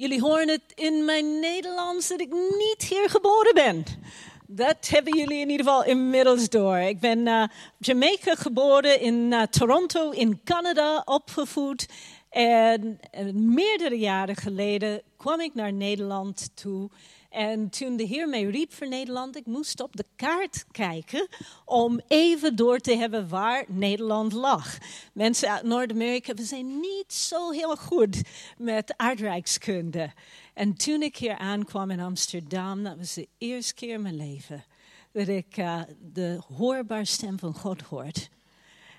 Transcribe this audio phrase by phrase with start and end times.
[0.00, 3.84] Jullie horen het in mijn Nederlands dat ik niet hier geboren ben.
[4.46, 6.76] Dat hebben jullie in ieder geval inmiddels door.
[6.76, 7.44] Ik ben uh,
[7.78, 11.88] Jamaica geboren, in uh, Toronto in Canada opgevoed.
[12.30, 16.90] En, en meerdere jaren geleden kwam ik naar Nederland toe.
[17.30, 21.28] En toen de Heer mij riep voor Nederland, ik moest op de kaart kijken
[21.64, 24.78] om even door te hebben waar Nederland lag.
[25.12, 28.22] Mensen uit Noord-Amerika, we zijn niet zo heel goed
[28.58, 30.12] met aardrijkskunde.
[30.54, 34.64] En toen ik hier aankwam in Amsterdam, dat was de eerste keer in mijn leven
[35.12, 35.80] dat ik uh,
[36.12, 38.30] de hoorbaar stem van God hoort.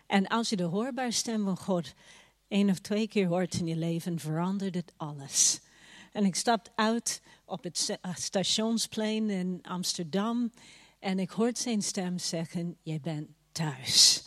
[0.08, 1.94] En als je de hoorbaar stem van God
[2.48, 5.59] één of twee keer hoort in je leven, verandert het alles.
[6.11, 10.52] En ik stapte uit op het stationsplein in Amsterdam
[11.00, 14.23] en ik hoorde zijn stem zeggen, je bent thuis.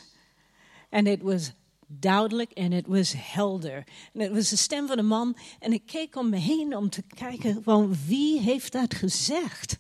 [0.89, 1.53] En het was
[1.87, 3.87] duidelijk en het was helder.
[4.13, 6.91] En het was de stem van een man en ik keek om me heen om
[6.91, 9.77] te kijken van wie heeft dat gezegd.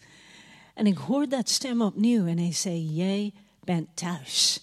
[0.74, 3.33] En ik hoorde dat stem opnieuw en hij zei, jij
[3.65, 4.63] bent thuis.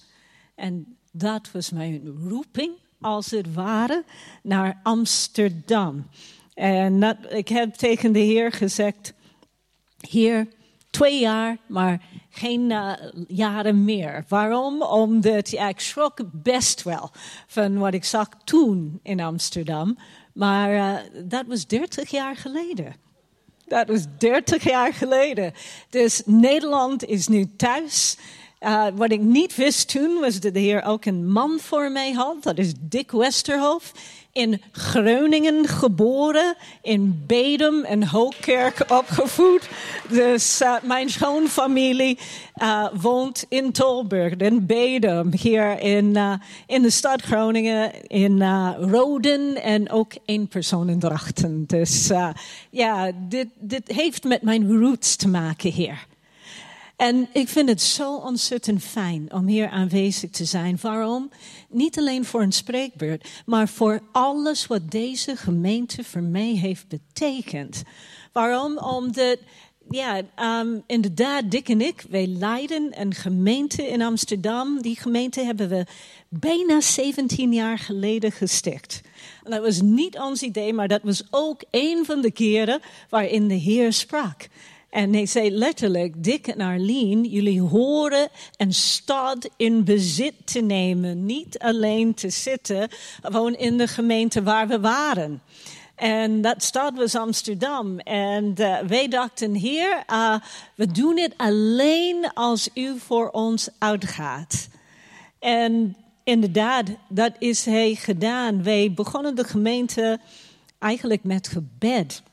[0.56, 4.04] En dat was mijn roeping, als het ware,
[4.44, 6.08] naar Amsterdam.
[6.54, 9.14] En dat, ik heb tegen de Heer gezegd:
[10.00, 10.48] Heer,
[10.90, 12.94] twee jaar, maar geen uh,
[13.28, 14.26] jaren meer.
[14.28, 14.82] Waarom?
[14.82, 17.12] Omdat ja, ik schrok best wel
[17.48, 19.98] van wat ik zag toen in Amsterdam.
[20.34, 22.96] Maar uh, dat was 30 jaar geleden.
[23.68, 25.54] Dat was 30 jaar geleden.
[25.90, 28.18] Dus Nederland is nu thuis.
[28.60, 32.12] Uh, wat ik niet wist toen was dat de Heer ook een man voor mij
[32.12, 32.44] had.
[32.44, 33.92] Dat is Dick Westerhof
[34.32, 39.70] in Groningen geboren, in Bedum en Hoogkerk opgevoed.
[40.10, 42.20] Dus uh, mijn schoonfamilie
[42.62, 46.34] uh, woont in Tolburg, in Bedum, hier in, uh,
[46.68, 48.44] in de stad Groningen, in
[48.74, 51.64] Roden en ook één persoon in Drachten.
[51.68, 52.12] Dus
[52.70, 56.10] ja, dit, dit heeft met mijn roots te maken hier.
[57.02, 60.78] En ik vind het zo ontzettend fijn om hier aanwezig te zijn.
[60.82, 61.30] Waarom?
[61.70, 67.84] Niet alleen voor een spreekbeurt, maar voor alles wat deze gemeente voor mij heeft betekend.
[68.32, 68.78] Waarom?
[68.78, 69.38] Omdat
[69.90, 70.22] ja,
[70.62, 74.82] um, inderdaad, Dick en ik, wij leiden een gemeente in Amsterdam.
[74.82, 75.86] Die gemeente hebben we
[76.30, 79.02] bijna 17 jaar geleden gesticht.
[79.44, 83.48] En dat was niet ons idee, maar dat was ook een van de keren waarin
[83.48, 84.48] de Heer sprak.
[84.92, 91.26] En hij zei letterlijk, Dick en Arlene, jullie horen een stad in bezit te nemen.
[91.26, 92.90] Niet alleen te zitten,
[93.22, 95.42] gewoon in de gemeente waar we waren.
[95.96, 98.00] En dat stad was Amsterdam.
[98.00, 100.36] En uh, wij dachten, hier, uh,
[100.76, 104.68] we doen het alleen als u voor ons uitgaat.
[105.40, 108.64] En inderdaad, dat is hij gedaan.
[108.64, 110.20] Wij begonnen de gemeente
[110.80, 112.24] eigenlijk met gebed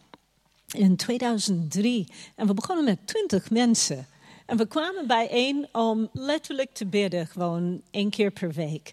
[0.75, 2.07] in 2003.
[2.35, 4.07] En we begonnen met 20 mensen.
[4.47, 8.93] En we kwamen bijeen om letterlijk te bidden, gewoon één keer per week.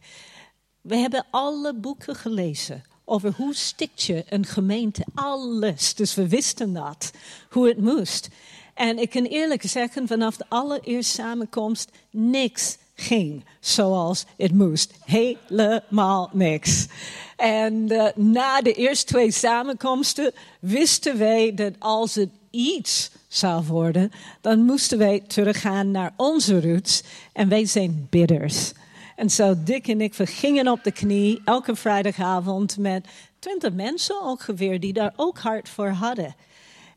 [0.81, 5.05] We hebben alle boeken gelezen over hoe stikt je een gemeente.
[5.13, 5.95] Alles.
[5.95, 7.11] Dus we wisten dat,
[7.49, 8.29] hoe het moest.
[8.73, 14.93] En ik kan eerlijk zeggen, vanaf de allereerste samenkomst, niks ging zoals het moest.
[15.05, 16.87] Helemaal niks.
[17.35, 24.11] En uh, na de eerste twee samenkomsten wisten wij dat als het iets zou worden,
[24.41, 27.03] dan moesten wij teruggaan naar onze roots.
[27.33, 28.71] En wij zijn bidders.
[29.15, 33.07] En zo Dick en ik, we gingen op de knie elke vrijdagavond met
[33.39, 36.35] twintig mensen ongeveer die daar ook hard voor hadden.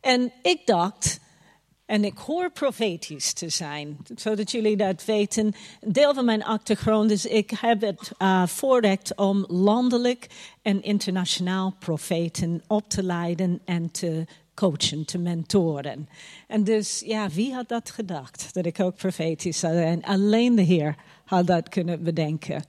[0.00, 1.20] En ik dacht,
[1.88, 5.54] en ik hoor profetisch te zijn, zodat jullie dat weten.
[5.80, 10.26] Deel van mijn achtergrond is, ik heb het uh, voorrecht om landelijk
[10.62, 16.08] en internationaal profeten op te leiden en te coachen, te mentoren.
[16.46, 20.04] En dus, ja, wie had dat gedacht, dat ik ook profetisch zou zijn?
[20.04, 20.94] Alleen de Heer
[21.24, 22.64] had dat kunnen bedenken.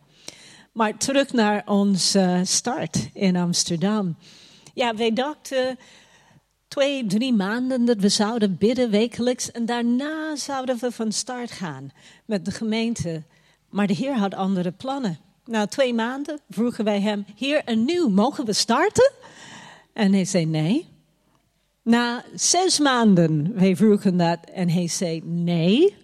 [0.71, 4.17] Maar terug naar onze start in Amsterdam.
[4.73, 5.77] Ja, wij dachten
[6.69, 9.51] twee, drie maanden dat we zouden bidden wekelijks.
[9.51, 11.89] En daarna zouden we van start gaan
[12.25, 13.23] met de gemeente.
[13.69, 15.19] Maar de Heer had andere plannen.
[15.45, 19.11] Na twee maanden vroegen wij hem: Heer, en nu mogen we starten?
[19.93, 20.87] En hij zei nee.
[21.81, 25.95] Na zes maanden, wij vroegen dat en hij zei nee.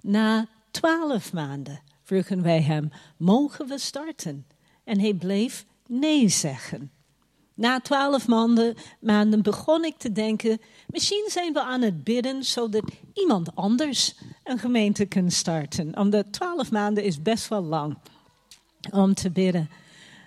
[0.00, 4.46] Na twaalf maanden vroegen wij hem: Mogen we starten?
[4.84, 6.90] En hij bleef nee zeggen.
[7.54, 12.84] Na twaalf maanden, maanden begon ik te denken, misschien zijn we aan het bidden zodat
[13.14, 14.14] iemand anders
[14.44, 15.98] een gemeente kan starten.
[15.98, 17.96] Omdat twaalf maanden is best wel lang
[18.90, 19.70] om te bidden.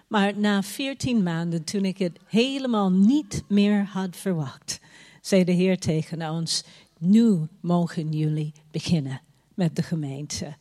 [0.08, 4.80] Maar na veertien maanden, toen ik het helemaal niet meer had verwacht,
[5.22, 6.64] zei de Heer tegen ons:
[7.00, 9.22] Nu mogen jullie beginnen
[9.54, 10.56] met de gemeente.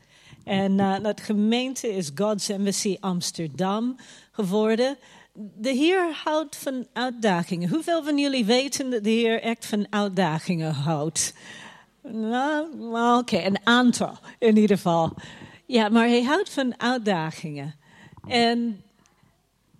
[0.44, 3.96] En uh, dat gemeente is God's Embassy Amsterdam
[4.30, 4.96] geworden.
[5.34, 7.68] De Heer houdt van uitdagingen.
[7.68, 11.34] Hoeveel van jullie weten dat de Heer echt van uitdagingen houdt?
[12.02, 15.14] Nou, oké, een aantal in ieder geval.
[15.66, 17.74] Ja, maar hij houdt van uitdagingen.
[18.26, 18.82] En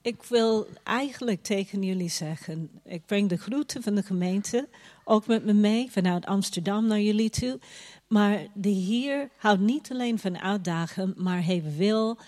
[0.02, 4.68] ik wil eigenlijk tegen jullie zeggen: ik breng de groeten van de gemeente
[5.04, 7.58] ook met me mee vanuit Amsterdam naar jullie toe.
[8.06, 12.18] Maar de Heer houdt niet alleen van uitdagen, maar hij wil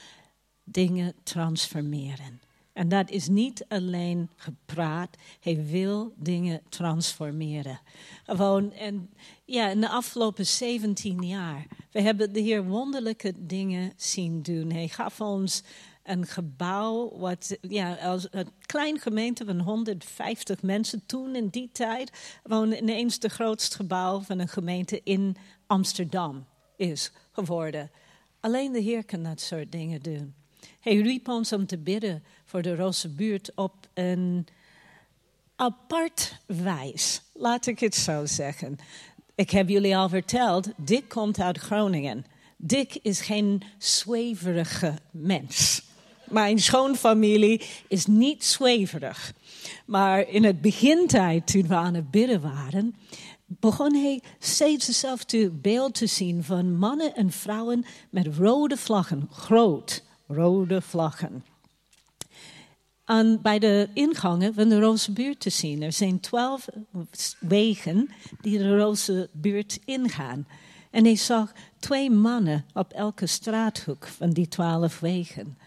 [0.65, 2.44] dingen transformeren.
[2.75, 7.81] En dat is niet alleen gepraat, hij wil dingen transformeren.
[8.25, 9.11] Gewoon, en
[9.45, 14.71] ja, in de afgelopen 17 jaar, we hebben de Heer wonderlijke dingen zien doen.
[14.71, 15.63] Hij gaf ons
[16.03, 22.39] een gebouw, wat, ja, als een klein gemeente van 150 mensen toen in die tijd,
[22.43, 25.37] gewoon ineens de grootste gebouw van een gemeente in
[25.67, 26.47] Amsterdam
[26.77, 27.91] is geworden.
[28.41, 30.35] Alleen de Heer kan dat soort dingen doen.
[30.81, 32.23] Hij riep ons om te bidden
[32.55, 34.47] voor de Roze buurt op een
[35.57, 37.23] apart wijs.
[37.33, 38.79] Laat ik het zo zeggen.
[39.35, 42.25] Ik heb jullie al verteld, Dick komt uit Groningen.
[42.57, 45.83] Dick is geen zweverige mens.
[46.25, 49.33] Mijn schoonfamilie is niet zweverig.
[49.87, 52.95] Maar in het begintijd, toen we aan het bidden waren,
[53.47, 60.05] begon hij steeds hetzelfde beeld te zien van mannen en vrouwen met rode vlaggen, groot
[60.27, 61.54] rode vlaggen.
[63.05, 65.83] En bij de ingangen van de Roze buurt te zien.
[65.83, 66.69] Er zijn twaalf
[67.41, 68.09] wegen
[68.41, 70.47] die de Roze buurt ingaan.
[70.91, 75.59] En hij zag twee mannen op elke straathoek van die twaalf wegen.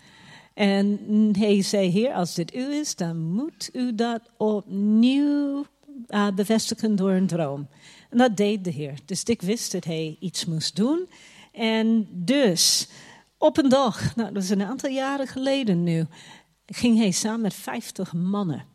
[0.54, 1.00] En
[1.38, 5.66] hij zei: Heer, als dit u is, dan moet u dat opnieuw
[6.10, 7.68] uh, bevestigen door een droom.
[8.10, 8.94] En dat deed de Heer.
[9.06, 11.07] Dus ik wist dat hij iets moest doen.
[11.51, 12.88] En dus,
[13.38, 16.06] op een dag, nou, dat is een aantal jaren geleden nu,
[16.67, 18.65] ging hij samen met 50 mannen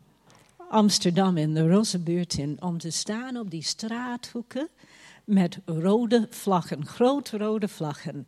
[0.73, 4.69] Amsterdam in de Rozenbuurt in om te staan op die straathoeken
[5.23, 8.25] met rode vlaggen, grote rode vlaggen.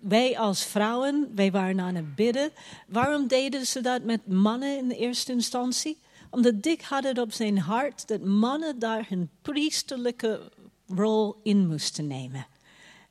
[0.00, 2.50] Wij als vrouwen, wij waren aan het bidden.
[2.88, 5.98] Waarom deden ze dat met mannen in de eerste instantie?
[6.30, 10.52] Omdat Dick had het op zijn hart dat mannen daar hun priesterlijke
[10.86, 12.46] rol in moesten nemen.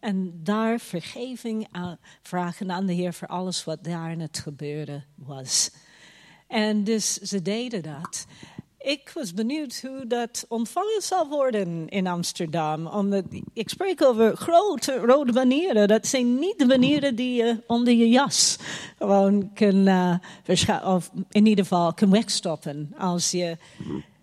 [0.04, 5.06] En daar vergeving aan, vragen aan de Heer voor alles wat daar in het gebeuren
[5.16, 5.72] was.
[6.48, 8.26] En dus ze deden dat.
[8.78, 12.88] Ik was benieuwd hoe dat ontvangen zal worden in Amsterdam.
[12.88, 13.24] Omdat
[13.54, 15.88] ik spreek over grote rode banieren.
[15.88, 18.58] Dat zijn niet de banieren die je onder je jas
[18.98, 20.16] gewoon kan, uh,
[20.86, 23.58] of in ieder geval kan wegstoppen als je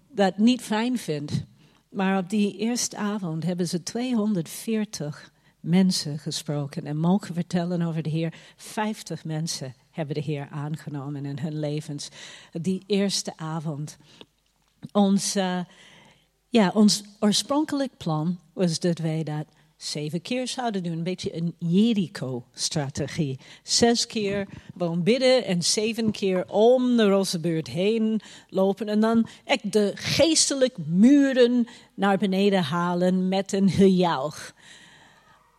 [0.09, 1.45] dat niet fijn vindt.
[1.89, 8.11] Maar op die eerste avond hebben ze 240 mensen gesproken en mogen vertellen over de
[8.11, 8.35] Heer.
[8.57, 12.09] 50 mensen hebben de Heer aangenomen in hun levens.
[12.53, 13.97] Die eerste avond.
[14.93, 15.61] Ons, uh,
[16.49, 19.47] ja, ons oorspronkelijk plan was dat wij dat
[19.83, 20.93] zeven keer zouden doen.
[20.93, 23.39] Een beetje een Jericho-strategie.
[23.63, 28.89] Zes keer gewoon bidden en zeven keer om de Rozenbuurt heen lopen.
[28.89, 34.55] En dan echt de geestelijke muren naar beneden halen met een gejuich.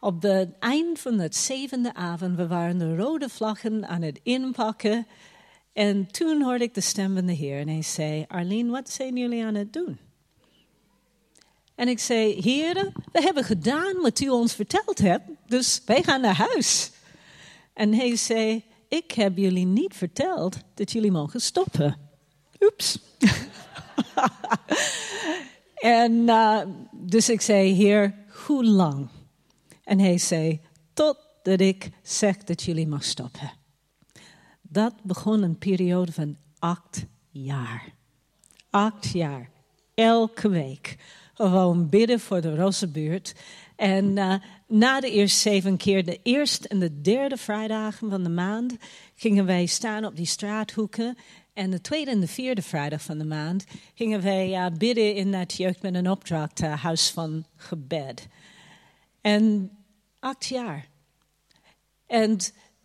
[0.03, 5.07] Op het eind van het zevende avond, we waren de rode vlaggen aan het inpakken.
[5.73, 9.17] En toen hoorde ik de stem van de Heer en hij zei, Arlene, wat zijn
[9.17, 9.99] jullie aan het doen?
[11.75, 16.21] En ik zei, heren, we hebben gedaan wat u ons verteld hebt, dus wij gaan
[16.21, 16.91] naar huis.
[17.73, 21.97] En hij zei, ik heb jullie niet verteld dat jullie mogen stoppen.
[22.59, 22.99] Oeps.
[25.75, 28.15] en uh, dus ik zei, heer,
[28.45, 29.09] hoe lang?
[29.83, 30.61] En hij zei,
[30.93, 33.51] totdat ik zeg dat jullie mag stoppen.
[34.61, 37.93] Dat begon een periode van acht jaar.
[38.69, 39.49] Acht jaar.
[39.93, 40.97] Elke week.
[41.33, 43.33] Gewoon bidden voor de Rozenbuurt.
[43.75, 44.35] En uh,
[44.67, 48.75] na de eerste zeven keer, de eerste en de derde vrijdagen van de maand,
[49.15, 51.17] gingen wij staan op die straathoeken.
[51.53, 55.31] En de tweede en de vierde vrijdag van de maand gingen wij uh, bidden in
[55.31, 58.27] dat jeugd met een opdracht, uh, huis van gebed.
[59.21, 59.71] En
[60.19, 60.87] acht jaar.
[62.05, 62.37] En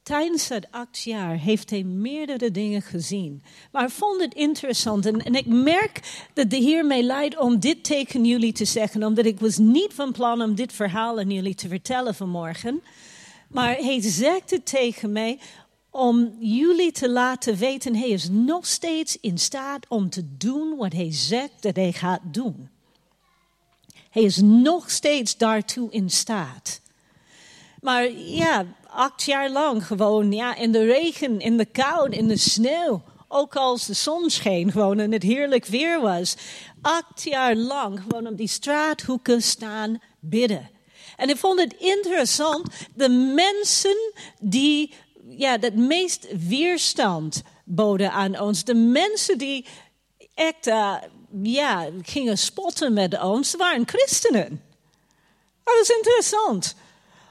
[0.03, 3.43] tijdens dat acht jaar heeft hij meerdere dingen gezien.
[3.73, 7.85] Maar vond het interessant en, en, ik merk dat de Heer mij leidt om dit
[7.85, 11.55] tegen jullie te zeggen, omdat ik was niet van plan om dit verhaal aan jullie
[11.55, 12.83] te vertellen vanmorgen.
[13.49, 15.39] Maar hij zegt het tegen mij
[15.91, 20.93] om jullie te laten weten, hij is nog steeds in staat om te doen wat
[20.93, 22.69] hij zegt dat hij gaat doen.
[24.17, 26.81] Hij is nog steeds daartoe in staat.
[27.81, 32.37] Maar ja, acht jaar lang gewoon ja, in de regen, in de kou, in de
[32.37, 33.03] sneeuw.
[33.29, 36.37] Ook als de zon scheen gewoon en het heerlijk weer was.
[36.81, 40.71] Acht jaar lang gewoon op die straathoeken staan bidden.
[41.17, 44.95] En ik vond het interessant, de mensen die
[45.29, 49.67] ja, het meest weerstand boden aan ons, de mensen die
[50.35, 50.95] echt uh,
[51.43, 54.63] ja, gingen spotten met ons, waren christenen.
[55.65, 56.75] Dat was interessant.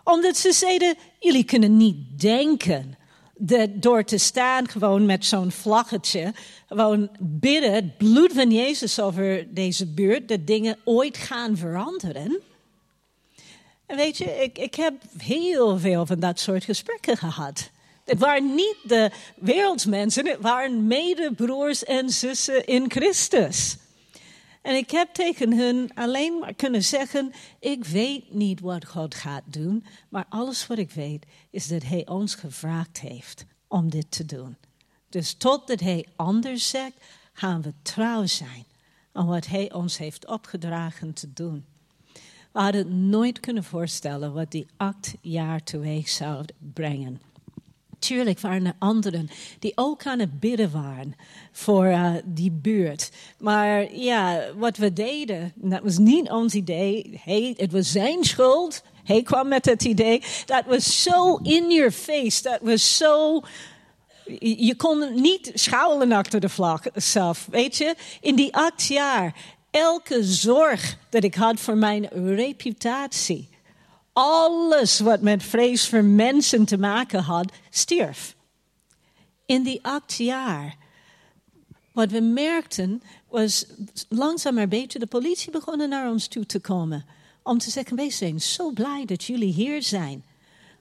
[0.04, 2.98] Omdat ze zeiden, jullie kunnen niet denken
[3.38, 6.34] dat door te staan gewoon met zo'n vlaggetje,
[6.68, 12.42] gewoon bidden, het bloed van Jezus over deze buurt, dat dingen ooit gaan veranderen.
[13.86, 17.70] En weet je, ik, ik heb heel veel van dat soort gesprekken gehad.
[18.06, 23.78] Het waren niet de wereldsmensen, het waren medebroers en zussen in Christus.
[24.66, 29.44] En ik heb tegen hen alleen maar kunnen zeggen: Ik weet niet wat God gaat
[29.46, 34.26] doen, maar alles wat ik weet is dat Hij ons gevraagd heeft om dit te
[34.26, 34.56] doen.
[35.10, 36.94] Dus totdat Hij anders zegt,
[37.34, 38.66] gaan we trouw zijn
[39.12, 41.66] aan wat Hij ons heeft opgedragen te doen.
[42.52, 47.22] We hadden nooit kunnen voorstellen wat die acht jaar teweeg zou brengen.
[48.00, 51.16] Tuurlijk waren er anderen die ook aan het bidden waren
[51.52, 53.12] voor uh, die buurt.
[53.38, 57.22] Maar ja, wat we deden, dat was niet ons idee.
[57.24, 58.84] Hey, het was zijn schuld.
[59.04, 60.22] Hij kwam met het idee.
[60.46, 62.42] Dat was zo in your face.
[62.42, 63.42] Dat was zo.
[64.40, 67.96] Je kon niet schuilen achter de vlag zelf, weet je.
[68.22, 69.36] In die acht jaar,
[69.72, 73.50] elke zorg dat ik had voor mijn reputatie
[74.16, 78.36] alles wat met vrees voor mensen te maken had, stierf.
[79.46, 80.76] In die acht jaar.
[81.92, 83.66] Wat we merkten was
[84.10, 87.06] langzaam maar beter de politie begonnen naar ons toe te komen.
[87.44, 90.24] Om te zeggen, wij zijn zo blij dat jullie hier zijn.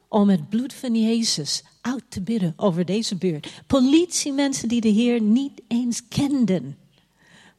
[0.08, 3.62] Om het bloed van Jezus uit te bidden over deze buurt.
[3.66, 6.78] Politiemensen die de Heer niet eens kenden.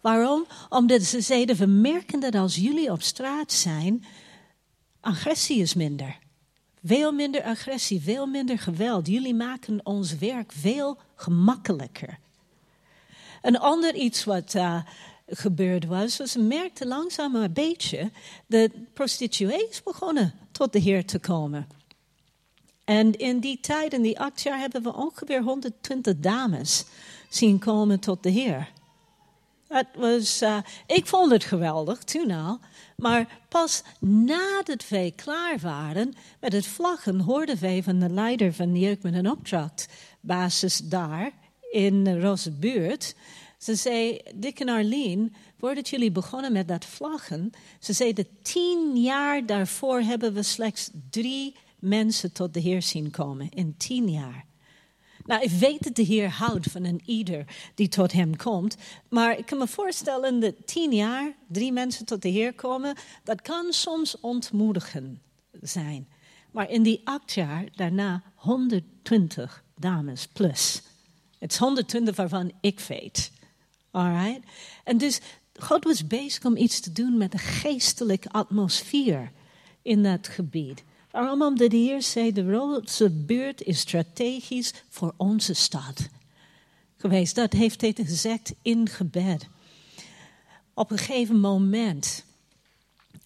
[0.01, 0.45] Waarom?
[0.69, 4.03] Omdat ze zeiden, we merken dat als jullie op straat zijn,
[5.05, 6.17] agressie is minder.
[6.83, 9.07] Veel minder agressie, veel minder geweld.
[9.07, 12.19] Jullie maken ons werk veel gemakkelijker.
[13.41, 14.81] Een ander iets wat uh,
[15.27, 18.11] gebeurd was, was ze merkten langzaam een beetje
[18.47, 21.67] dat prostituees begonnen tot de Heer te komen.
[22.83, 26.85] En in die tijd, in die acht jaar, hebben we ongeveer 120 dames
[27.29, 28.69] zien komen tot de Heer.
[29.67, 30.57] Dat was, uh,
[30.87, 32.59] ik vond het geweldig toen al.
[32.97, 38.73] Maar pas nadat wij klaar waren met het vlaggen, hoorden wij van de leider van
[38.73, 41.31] de Jeugd met een opdrachtbasis daar
[41.71, 43.15] in de Roze buurt.
[43.57, 49.01] Ze zei, Dick en Arlene, voordat jullie begonnen met dat vlaggen, ze zei, de tien
[49.01, 53.49] jaar daarvoor hebben we slechts drie mensen tot de Heer zien komen.
[53.49, 54.45] In tien jaar.
[55.25, 58.75] Nou, ik weet dat de Heer houdt van een ieder die tot Hem komt.
[59.09, 63.41] Maar ik kan me voorstellen dat tien jaar drie mensen tot de Heer komen, dat
[63.41, 65.21] kan soms ontmoedigen
[65.61, 66.07] zijn.
[66.51, 70.81] Maar in die acht jaar daarna 120 dames plus.
[71.39, 73.31] Het is 120 waarvan ik weet.
[73.91, 74.39] Alright?
[74.83, 75.19] En dus
[75.59, 79.31] God was bezig om iets te doen met de geestelijke atmosfeer
[79.81, 80.83] in dat gebied.
[81.15, 86.09] Omdat de Heer zei, de Roodse buurt is strategisch voor onze stad
[86.97, 87.35] geweest.
[87.35, 89.47] Dat heeft hij gezegd in gebed.
[90.73, 92.25] Op een gegeven moment,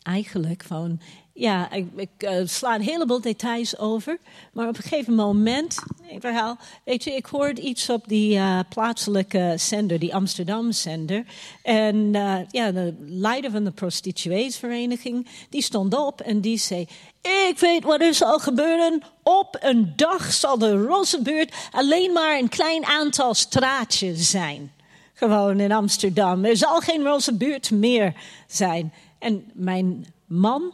[0.01, 0.99] eigenlijk van
[1.39, 4.17] ja, ik, ik uh, sla een heleboel details over.
[4.53, 5.77] Maar op een gegeven moment,
[6.09, 6.57] een verhaal.
[6.85, 11.25] Weet je, ik hoorde iets op die uh, plaatselijke zender, die Amsterdam-zender.
[11.63, 16.87] En uh, ja, de leider van de prostitueesvereniging, die stond op en die zei...
[17.21, 19.01] Ik weet wat er zal gebeuren.
[19.23, 24.71] Op een dag zal de Rozenbuurt alleen maar een klein aantal straatjes zijn.
[25.13, 26.45] Gewoon in Amsterdam.
[26.45, 28.13] Er zal geen Rozenbuurt meer
[28.47, 28.93] zijn.
[29.19, 30.73] En mijn man,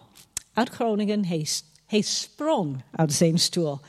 [0.53, 1.25] uit Groningen.
[1.25, 1.47] Hij,
[1.85, 3.79] hij sprong uit zijn stoel.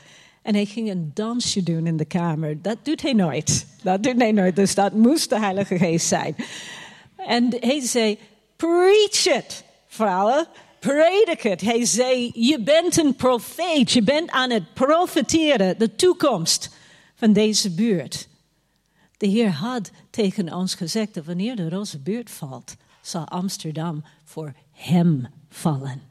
[0.41, 2.61] En hij ging een dansje doen in de kamer.
[2.61, 3.67] Dat doet hij nooit.
[3.83, 4.55] Dat doet hij nooit.
[4.55, 6.35] Dus dat moest de Heilige Geest zijn.
[7.15, 8.19] En hij zei:
[8.55, 10.47] Preach it, vrouwen.
[10.79, 11.61] Predik het.
[11.61, 13.91] Hij zei: Je bent een profeet.
[13.91, 15.79] Je bent aan het profeteren.
[15.79, 16.69] De toekomst
[17.15, 18.27] van deze buurt.
[19.17, 24.53] De Heer had tegen ons gezegd dat wanneer de roze buurt valt, zal Amsterdam voor
[24.71, 26.01] hem vallen.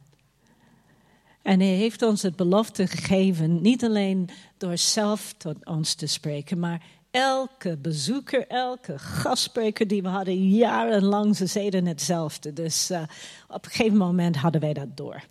[1.43, 6.59] En hij heeft ons het belofte gegeven, niet alleen door zelf tot ons te spreken,
[6.59, 6.83] maar
[7.17, 12.53] elke bezoeker, elke gastspreker die we hadden, jarenlang, ze zeiden hetzelfde.
[12.53, 13.03] Dus uh,
[13.49, 15.25] op een gegeven moment hadden wij dat door.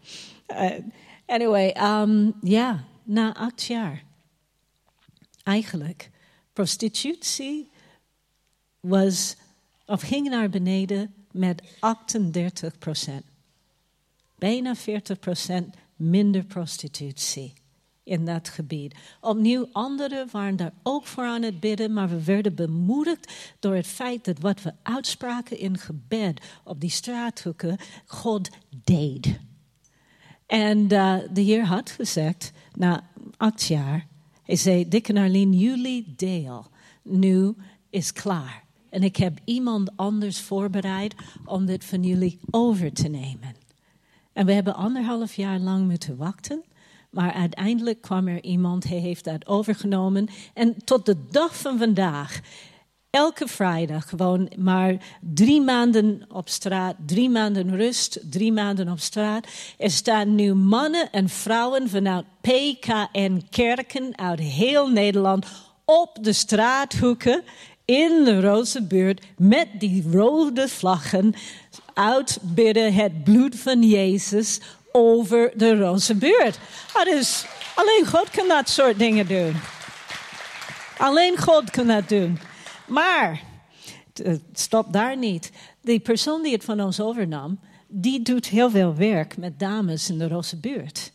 [0.48, 0.72] Uh,
[1.26, 4.04] anyway, um, ja, na acht jaar.
[5.44, 6.10] Eigenlijk,
[6.54, 7.70] prostitutie
[8.80, 9.36] was,
[9.86, 13.24] of ging naar beneden met 38 procent.
[14.38, 17.54] Bijna 40 procent minder prostitutie
[18.06, 18.96] in dat gebied.
[19.22, 23.88] Opnieuw, anderen waren daar ook voor aan het bidden, maar we werden bemoedigd door het
[23.88, 28.50] feit dat wat we uitspraken in gebed op die straathoeken, God
[28.84, 29.40] deed.
[30.46, 34.08] En uh, de Heer had gezegd, na acht jaar,
[34.44, 36.66] hij zei, Dick en Arlene, jullie deel
[37.02, 37.54] nu
[37.90, 38.64] is klaar.
[38.90, 43.56] En ik heb iemand anders voorbereid om dit van jullie over te nemen.
[44.34, 46.64] En we hebben anderhalf jaar lang moeten wachten.
[47.16, 50.28] Maar uiteindelijk kwam er iemand, hij heeft dat overgenomen.
[50.54, 52.40] En tot de dag van vandaag,
[53.10, 59.48] elke vrijdag, gewoon maar drie maanden op straat, drie maanden rust, drie maanden op straat.
[59.78, 65.46] Er staan nu mannen en vrouwen vanuit PKN kerken uit heel Nederland
[65.86, 67.44] op de straathoeken
[67.86, 71.34] in de roze buurt met die rode vlaggen
[71.94, 74.60] uitbidden het bloed van Jezus
[74.96, 76.60] over de roze buurt.
[77.06, 79.56] Is, alleen God kan dat soort dingen doen.
[80.98, 82.40] Alleen God kan dat doen.
[82.88, 83.42] Maar,
[84.54, 85.52] stop daar niet.
[85.82, 90.18] De persoon die het van ons overnam, die doet heel veel werk met dames in
[90.18, 91.12] de roze buurt.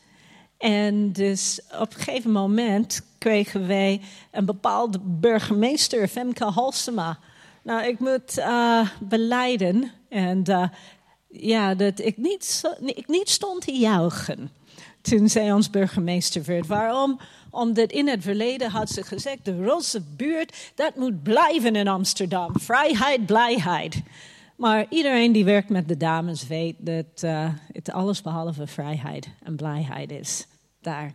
[0.59, 7.19] En dus op een gegeven moment kregen wij een bepaalde burgemeester, Femke Halsema.
[7.63, 10.69] Nou, ik moet uh, beleiden en uh,
[11.31, 12.63] ja, dat ik niet,
[13.07, 14.51] niet stond te juichen
[15.01, 16.67] toen zij ons burgemeester werd.
[16.67, 17.21] Waarom?
[17.51, 22.51] Omdat in het verleden had ze gezegd: de roze buurt, dat moet blijven in Amsterdam.
[22.61, 24.03] Vrijheid, blijheid.
[24.57, 29.57] Maar iedereen die werkt met de dames weet dat uh, het alles behalve vrijheid en
[29.57, 30.47] blijheid is
[30.81, 31.15] daar.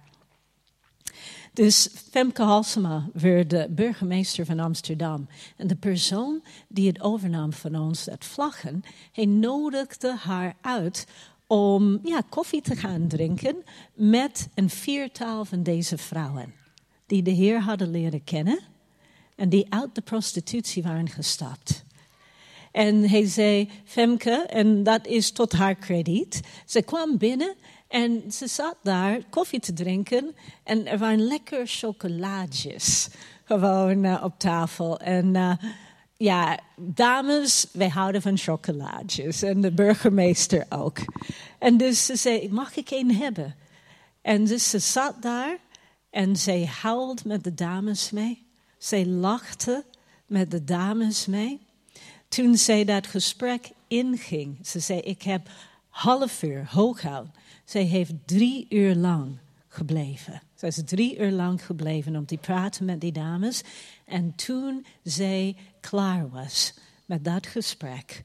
[1.56, 5.28] Dus Femke Halsema werd de burgemeester van Amsterdam.
[5.58, 11.08] En de persoon die het overnam van ons, dat vlaggen, hij nodigde haar uit
[11.48, 13.56] om ja, koffie te gaan drinken
[13.94, 16.54] met een viertal van deze vrouwen.
[17.06, 18.60] Die de Heer hadden leren kennen
[19.36, 21.85] en die uit de prostitutie waren gestapt.
[22.76, 27.56] En hij zei, Femke, en dat is tot haar krediet, ze kwam binnen
[27.88, 33.08] en ze zat daar koffie te drinken en er waren lekker chocolaatjes
[33.44, 35.00] gewoon uh, op tafel.
[35.00, 35.54] En uh,
[36.18, 40.98] ja, dames, wij houden van chocolaatjes en de burgemeester ook.
[41.60, 43.56] En dus ze zei, mag ik een hebben?
[44.22, 45.58] En dus ze zat daar
[46.10, 48.48] en zij huilde met de dames mee.
[48.78, 49.84] Zij lachte
[50.26, 51.65] met de dames mee.
[52.36, 55.50] Toen zij dat gesprek inging, ze zei, ik heb
[55.90, 57.28] half uur hooguit
[57.66, 60.42] zij heeft drie uur lang gebleven.
[60.56, 63.62] Zij is drie uur lang gebleven om te praten met die dames.
[64.06, 66.74] En toen zij klaar was
[67.06, 68.24] met dat gesprek,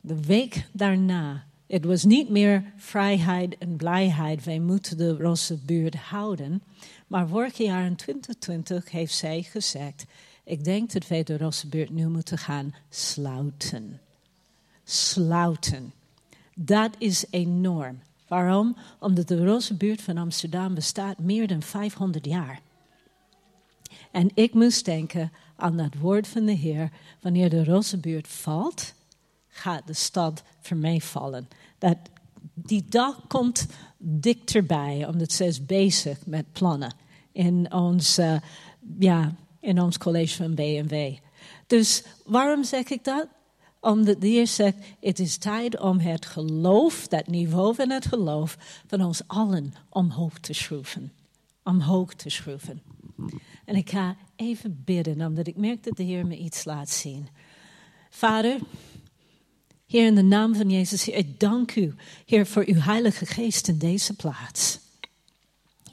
[0.00, 5.94] de week daarna, het was niet meer vrijheid en blijheid, wij moeten de roze buurt
[5.94, 6.62] houden.
[7.06, 10.04] Maar vorig jaar in 2020 heeft zij gezegd,
[10.46, 14.00] ik denk dat wij de roze buurt nu moeten gaan sluiten.
[14.84, 15.92] Sluiten.
[16.54, 17.98] Dat is enorm.
[18.28, 18.76] Waarom?
[18.98, 22.60] Omdat de roze buurt van Amsterdam bestaat meer dan 500 jaar.
[24.10, 26.90] En ik moest denken aan dat woord van de Heer.
[27.20, 28.92] Wanneer de roze buurt valt,
[29.48, 31.42] gaat de stad voor.
[31.78, 31.96] Dat,
[32.54, 33.66] die dag komt
[33.98, 36.94] dichterbij, omdat ze is bezig met plannen
[37.32, 38.18] in ons,
[38.98, 39.34] ja,
[39.66, 41.14] in ons college van BMW.
[41.66, 43.26] Dus waarom zeg ik dat?
[43.80, 48.56] Omdat de Heer zegt, het is tijd om het geloof, dat niveau van het geloof,
[48.86, 51.12] van ons allen omhoog te schroeven.
[51.62, 52.82] Omhoog te schroeven.
[53.64, 57.28] En ik ga even bidden, omdat ik merk dat de Heer me iets laat zien.
[58.10, 58.58] Vader,
[59.86, 61.94] Heer, in de naam van Jezus, ik dank u,
[62.26, 64.78] Heer, voor uw Heilige Geest in deze plaats.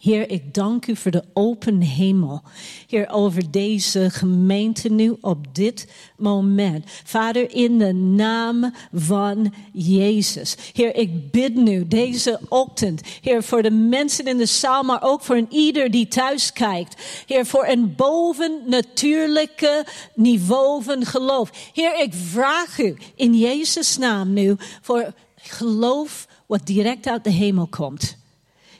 [0.04, 2.42] Heer, ik dank u voor de open hemel.
[2.88, 5.88] Heer, over deze gemeente nu op dit
[6.18, 6.86] moment.
[7.04, 10.56] Vader, in de naam van Jezus.
[10.74, 13.02] Heer, ik bid nu deze ochtend.
[13.22, 17.24] Heer, voor de mensen in de zaal, maar ook voor een ieder die thuis kijkt.
[17.26, 19.86] Heer, voor een bovennatuurlijke
[20.16, 21.52] niveau van geloof.
[21.74, 27.68] Heer, ik vraag u in Jezus' naam nu voor geloof wat direct uit de hemel
[27.68, 28.22] komt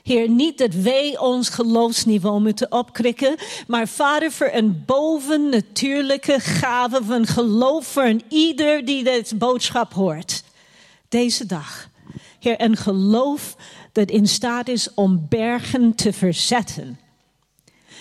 [0.04, 3.36] Heer, niet dat wij ons geloofsniveau moeten opkrikken,
[3.66, 10.44] maar Vader, voor een bovennatuurlijke gave van geloof voor ieder die deze boodschap hoort.
[11.08, 11.88] Deze dag.
[12.38, 13.56] Heer, een geloof
[13.92, 16.98] dat in staat is om bergen te verzetten.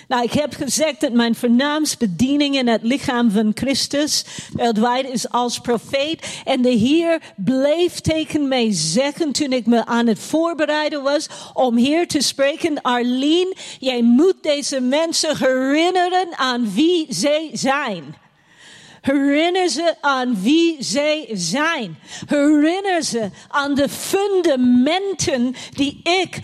[0.08, 5.30] Nou, ik heb gezegd dat mijn voornaamste bediening in het lichaam van Christus wereldwijd is
[5.30, 6.42] als profeet.
[6.46, 11.76] En de Heer bleef tegen mij zeggen toen ik me aan het voorbereiden was om
[11.76, 12.82] hier te spreken.
[12.82, 18.16] Arlene, jij moet deze mensen herinneren aan wie zij zijn.
[19.02, 21.98] Herinner ze aan wie zij zijn.
[22.26, 26.40] Herinner ze aan de fundamenten die ik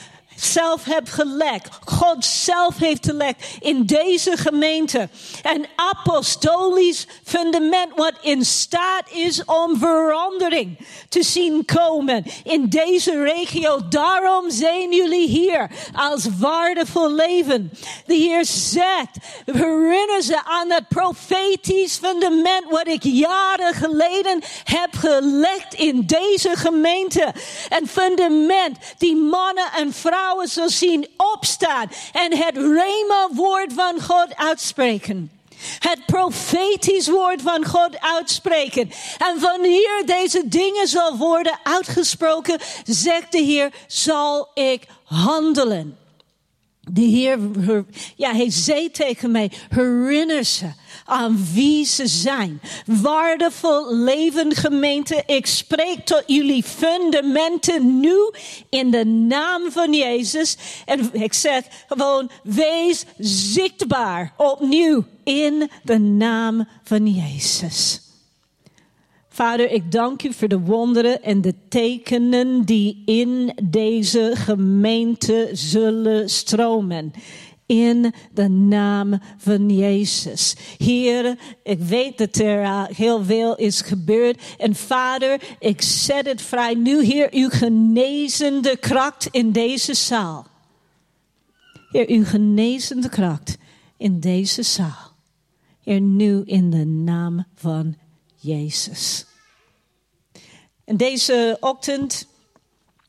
[0.45, 1.69] zelf heb gelegd.
[1.86, 5.10] God zelf heeft gelegd in deze gemeente.
[5.43, 10.78] Een apostolisch fundament wat in staat is om verandering
[11.10, 13.88] te zien komen in deze regio.
[13.89, 17.71] Daarom zijn jullie hier als waardevol leven.
[18.06, 25.73] De Heer zegt, herinner ze aan het profetisch fundament wat ik jaren geleden heb gelegd
[25.73, 27.34] in deze gemeente.
[27.69, 34.35] Een fundament die mannen en vrouwen vrouwen zal zien opstaan en het Rema-woord van God
[34.35, 35.31] uitspreken.
[35.79, 38.91] Het profetisch woord van God uitspreken.
[39.17, 45.98] En wanneer deze dingen zal worden uitgesproken, zegt de Heer, zal ik handelen.
[46.91, 47.39] De Heer,
[48.15, 50.71] ja, hij zei tegen mij, herinner ze
[51.06, 52.62] aan wie ze zijn.
[52.86, 58.32] Waardevol leven gemeente, ik spreek tot jullie fundamenten nu
[58.69, 60.58] in de naam van Jezus.
[60.86, 68.09] En ik zeg gewoon, wees zichtbaar opnieuw in de naam van Jezus.
[69.39, 76.30] Vader, ik dank u voor de wonderen en de tekenen die in deze gemeente zullen
[76.30, 77.12] stromen
[77.65, 80.56] in de naam van Jezus.
[80.78, 84.41] Heer, ik weet dat er uh, heel veel is gebeurd.
[84.58, 90.47] En Vader, ik zet het vrij nu, Heer, uw genezende kracht in deze zaal.
[91.91, 93.58] Heer, uw genezende kracht
[93.97, 95.13] in deze zaal.
[95.84, 97.95] Heer, nu in de naam van
[98.36, 99.28] Jezus.
[100.89, 102.28] En deze ochtend,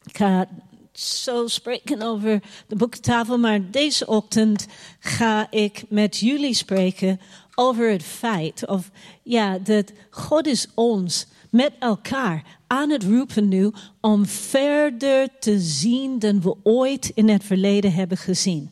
[0.05, 0.49] ik ga
[0.93, 4.67] zo spreken over de boekentafel, maar deze ochtend
[4.99, 7.21] ga ik met jullie spreken
[7.55, 8.91] over het feit of
[9.23, 16.19] ja, dat God is ons met elkaar aan het roepen nu om verder te zien
[16.19, 18.71] dan we ooit in het verleden hebben gezien.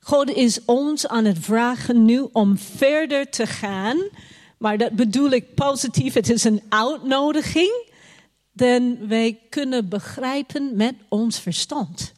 [0.00, 3.98] God is ons aan het vragen nu om verder te gaan,
[4.58, 6.14] maar dat bedoel ik positief.
[6.14, 7.86] Het is een uitnodiging
[8.58, 12.12] dan wij kunnen begrijpen met ons verstand.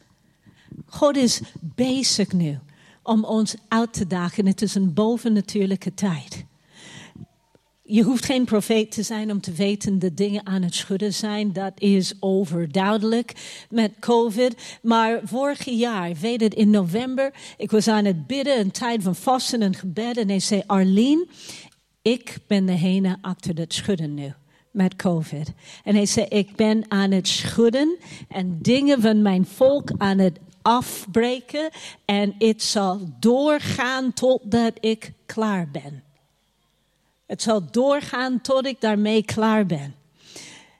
[0.87, 2.59] God is bezig nu
[3.03, 4.46] om ons uit te dagen.
[4.46, 6.44] Het is een bovennatuurlijke tijd.
[7.83, 11.53] Je hoeft geen profeet te zijn om te weten dat dingen aan het schudden zijn.
[11.53, 13.33] Dat is overduidelijk
[13.70, 14.79] met COVID.
[14.83, 19.14] Maar vorig jaar, weet het, in november, ik was aan het bidden, een tijd van
[19.14, 20.16] vasten en gebed.
[20.16, 21.26] En hij zei, Arlene,
[22.03, 24.33] ik ben degene achter dat schudden nu
[24.70, 25.52] met COVID.
[25.85, 30.38] En hij zei, ik ben aan het schudden en dingen van mijn volk aan het
[30.62, 31.70] afbreken.
[32.04, 36.02] En het zal doorgaan totdat ik klaar ben.
[37.26, 39.94] Het zal doorgaan tot ik daarmee klaar ben.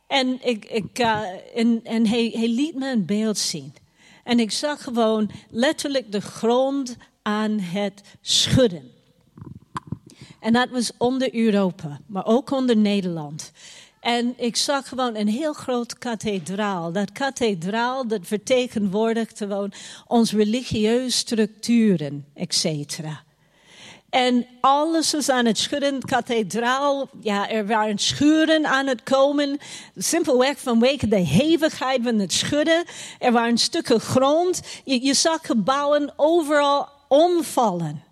[0.07, 1.21] En, ik, ik, uh,
[1.55, 3.75] en, en hij, hij liet me een beeld zien.
[4.25, 8.91] En ik zag gewoon letterlijk de grond aan het schudden.
[10.41, 13.53] En dat was onder Europa, maar ook onder Nederland.
[14.01, 16.93] En ik zag gewoon een heel groot kathedraal.
[16.93, 19.73] Dat kathedraal, dat vertegenwoordigt gewoon
[20.07, 23.23] onze religieuze structuren, et cetera.
[24.11, 26.03] En alles is aan het schudden.
[26.03, 29.59] Kathedraal, ja, er waren schuren aan het komen.
[29.97, 32.85] Simpelweg vanwege de hevigheid van het schudden.
[33.19, 34.61] Er waren stukken grond.
[34.85, 38.03] Je zag gebouwen overal omvallen.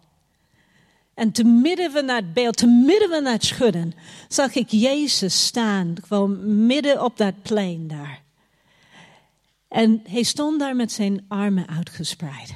[1.19, 3.95] En te midden van dat beeld, te midden van dat schudden,
[4.29, 8.23] zag ik Jezus staan, gewoon midden op dat plein daar.
[9.69, 12.55] En hij stond daar met zijn armen uitgespreid.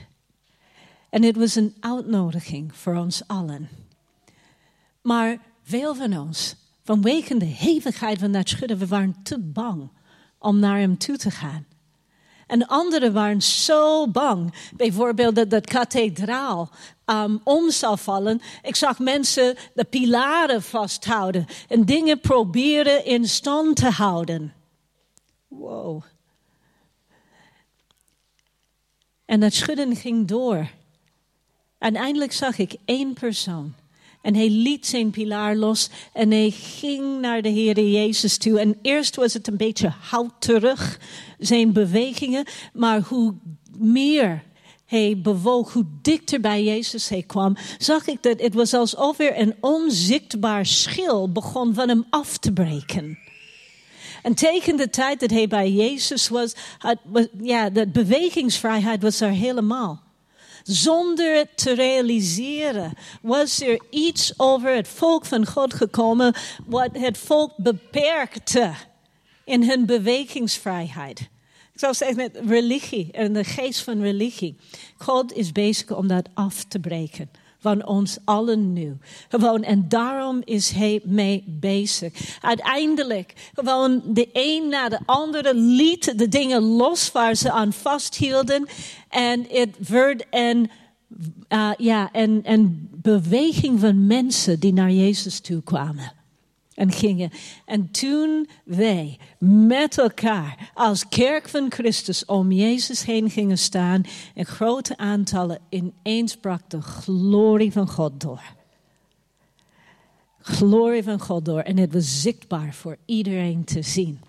[1.11, 3.69] En het was een uitnodiging voor ons allen.
[5.01, 9.91] Maar veel van ons, vanwege de hevigheid van dat schudden, we waren te bang
[10.39, 11.67] om naar hem toe te gaan.
[12.47, 14.55] En anderen waren zo bang.
[14.77, 16.71] Bijvoorbeeld dat dat kathedraal
[17.45, 18.41] om zou vallen.
[18.63, 24.53] Ik zag mensen de pilaren vasthouden en dingen proberen in stand te houden.
[25.49, 26.03] Wow.
[29.25, 30.71] En dat schudden ging door.
[31.79, 33.75] Uiteindelijk zag ik één persoon.
[34.23, 38.61] En hij liet zijn pilaar los en hij ging naar de Heer Jezus toe.
[38.61, 41.01] En eerst was het een beetje houterig,
[41.39, 42.45] zijn bewegingen.
[42.73, 43.35] Maar hoe
[43.77, 44.43] meer
[44.93, 49.39] hij bewoog, hoe dichter bij Jezus hij kwam, zag ik dat het was alsof er
[49.39, 53.19] een onzichtbaar schil begon van hem af te breken.
[54.23, 56.99] En tegen de tijd dat hij bij Jezus was, had,
[57.43, 60.03] ja, de bewegingsvrijheid was er helemaal.
[60.63, 66.35] Zonder te realiseren was er iets over het volk van God gekomen
[66.67, 68.73] wat het volk beperkte
[69.45, 71.31] in hun bewegingsvrijheid.
[71.73, 74.57] Ik zou zeggen met religie en de geest van religie.
[74.97, 77.31] God is bezig om dat af te breken
[77.63, 78.97] van ons allen nu.
[79.29, 82.39] Gewoon, en daarom is hij mee bezig.
[82.41, 88.69] Uiteindelijk, gewoon de een na de andere liet de dingen los waar ze aan vasthielden.
[89.09, 90.71] En het werd een,
[91.49, 96.22] uh, ja, een, een beweging van mensen die naar Jezus toe kwamen
[96.75, 97.31] en gingen.
[97.65, 104.03] En toen wij met elkaar als kerk van Christus om Jezus heen gingen staan,
[104.35, 108.43] in grote aantallen, ineens brak de glorie van God door.
[110.41, 111.61] Glorie van God door.
[111.61, 114.21] En het was zichtbaar voor iedereen te zien.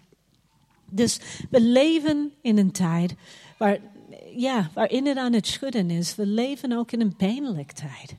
[0.89, 3.15] Dus we leven in een tijd
[3.57, 3.79] waar,
[4.35, 6.15] ja, waarin het aan het schudden is.
[6.15, 8.15] We leven ook in een pijnlijke tijd.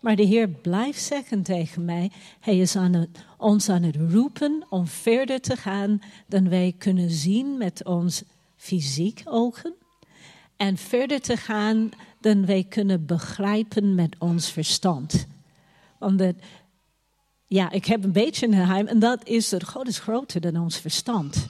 [0.00, 4.66] Maar de Heer blijft zeggen tegen mij, Hij is aan het, ons aan het roepen
[4.68, 8.22] om verder te gaan dan wij kunnen zien met ons
[8.56, 9.74] fysiek ogen.
[10.56, 15.26] En verder te gaan dan wij kunnen begrijpen met ons verstand.
[15.98, 16.22] Want
[17.46, 20.56] ja, ik heb een beetje een geheim en dat is dat God is groter dan
[20.56, 21.48] ons verstand.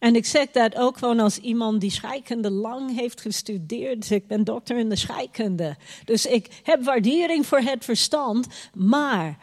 [0.00, 4.00] En ik zeg dat ook gewoon als iemand die scheikunde lang heeft gestudeerd.
[4.00, 5.76] Dus ik ben dokter in de scheikunde.
[6.04, 8.46] Dus ik heb waardering voor het verstand.
[8.74, 9.38] Maar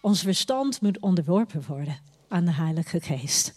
[0.00, 3.54] ons verstand moet onderworpen worden aan de Heilige Geest.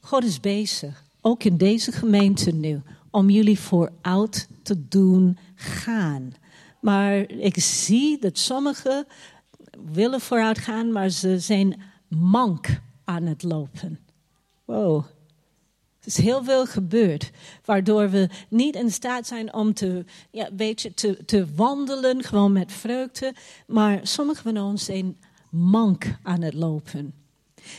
[0.00, 6.32] God is bezig, ook in deze gemeente nu, om jullie vooruit te doen gaan.
[6.80, 9.06] Maar ik zie dat sommigen
[9.92, 13.98] willen vooruit gaan, maar ze zijn mank aan het lopen.
[14.70, 15.04] Wow.
[16.00, 17.30] Er is heel veel gebeurd,
[17.64, 22.72] waardoor we niet in staat zijn om te, ja, beetje te, te wandelen, gewoon met
[22.72, 23.34] vreugde.
[23.66, 25.18] Maar sommigen van ons zijn
[25.50, 27.14] mank aan het lopen.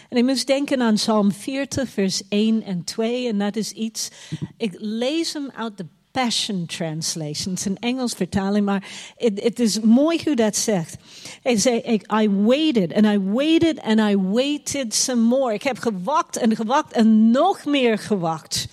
[0.09, 3.27] En ik moest denken aan Psalm 40, vers 1 en 2.
[3.27, 4.09] En dat is iets,
[4.57, 7.53] ik lees hem uit de Passion Translation.
[7.53, 10.95] Het is een Engels vertaling, maar het is mooi hoe dat zegt.
[11.41, 15.53] Hij zei, I waited and I waited and I waited some more.
[15.53, 18.67] Ik heb gewacht en gewacht en nog meer gewacht.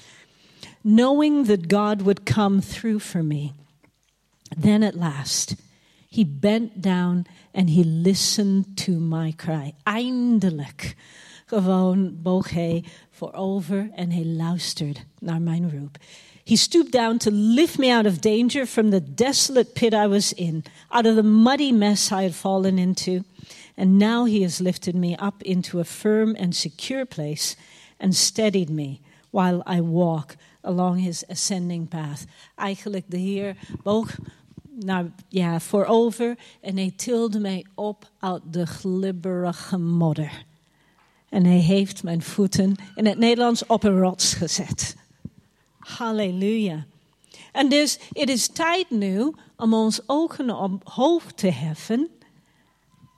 [0.83, 3.51] Knowing that God would come through for me.
[4.61, 5.55] Then at last,
[6.11, 9.75] he bent down and he listened to my cry.
[9.83, 10.97] Eindelijk.
[11.47, 15.99] Gewoon boog hij voorover en hij luisterde naar mijn roep.
[16.49, 20.33] He stooped down to lift me out of danger from the desolate pit I was
[20.33, 23.25] in, out of the muddy mess I had fallen into.
[23.77, 27.55] And now he has lifted me up into a firm and secure place
[28.01, 32.25] and steadied me while I walk along his ascending path.
[32.57, 34.17] Eigenlijk de Heer boog
[34.75, 40.45] naar, ja, voorover en hij tilde mij op uit de glibberige modder.
[41.29, 44.97] En hij heeft mijn voeten in het Nederlands op een rots gezet.
[45.97, 46.87] Halleluja.
[47.53, 52.09] En dus het is tijd nu om ons ogen omhoog te heffen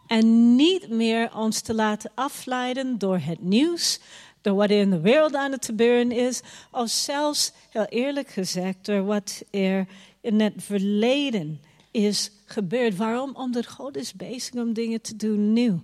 [0.06, 4.00] en niet meer ons te laten afleiden door het nieuws,
[4.40, 8.86] door wat er in de wereld aan het gebeuren is, of zelfs, heel eerlijk gezegd,
[8.86, 9.86] door wat er
[10.20, 12.96] in het verleden is gebeurd.
[12.96, 13.30] Waarom?
[13.34, 15.80] Omdat God is bezig om dingen te doen nieuw.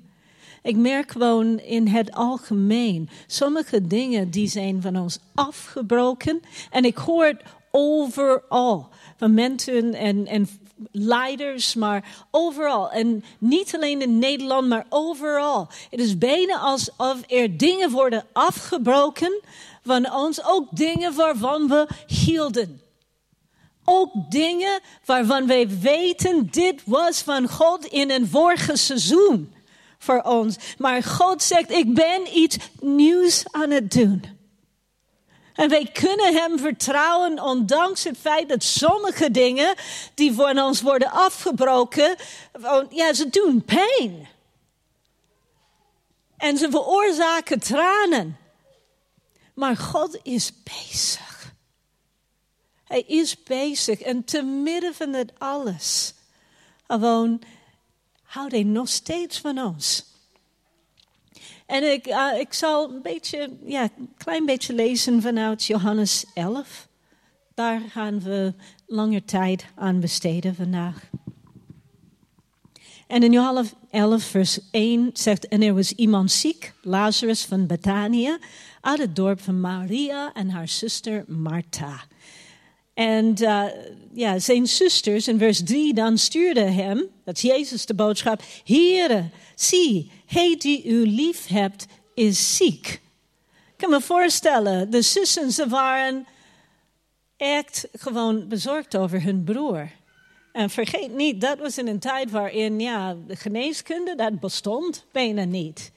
[0.66, 6.40] Ik merk gewoon in het algemeen, sommige dingen die zijn van ons afgebroken.
[6.70, 10.48] En ik hoor het overal van mensen en, en
[10.92, 12.90] leiders, maar overal.
[12.90, 15.68] En niet alleen in Nederland, maar overal.
[15.90, 19.40] Het is bijna alsof er dingen worden afgebroken
[19.84, 22.80] van ons, ook dingen waarvan we hielden.
[23.84, 29.54] Ook dingen waarvan wij weten, dit was van God in een vorige seizoen
[29.98, 30.56] voor ons.
[30.78, 34.36] Maar God zegt, ik ben iets nieuws aan het doen.
[35.56, 39.74] En wij kunnen Hem vertrouwen, ondanks het feit dat sommige dingen
[40.14, 42.16] die van ons worden afgebroken,
[42.90, 44.28] ja, ze doen pijn.
[46.36, 48.38] En ze veroorzaken tranen.
[49.54, 51.54] Maar God is bezig
[52.84, 56.14] Hij is bezig en te midden van het alles,
[56.86, 57.42] gewoon
[58.36, 60.04] houdt hij nog steeds van ons.
[61.66, 66.88] En ik, uh, ik zal een beetje, ja, een klein beetje lezen vanuit Johannes 11.
[67.54, 68.54] Daar gaan we
[68.86, 71.10] langer tijd aan besteden vandaag.
[73.06, 78.36] En in Johannes 11, vers 1 zegt: En er was iemand ziek, Lazarus van Betanië,
[78.80, 82.04] uit het dorp van Maria en haar zuster Martha.
[82.96, 83.64] En uh,
[84.12, 89.28] ja, zijn zusters in vers 3 dan stuurden hem, dat is Jezus de boodschap, Heere,
[89.54, 92.86] zie, hij die u lief hebt is ziek.
[92.86, 96.26] Ik kan me voorstellen, de zussen, ze waren
[97.36, 99.90] echt gewoon bezorgd over hun broer.
[100.52, 105.44] En vergeet niet, dat was in een tijd waarin ja, de geneeskunde, dat bestond bijna
[105.44, 105.92] niet.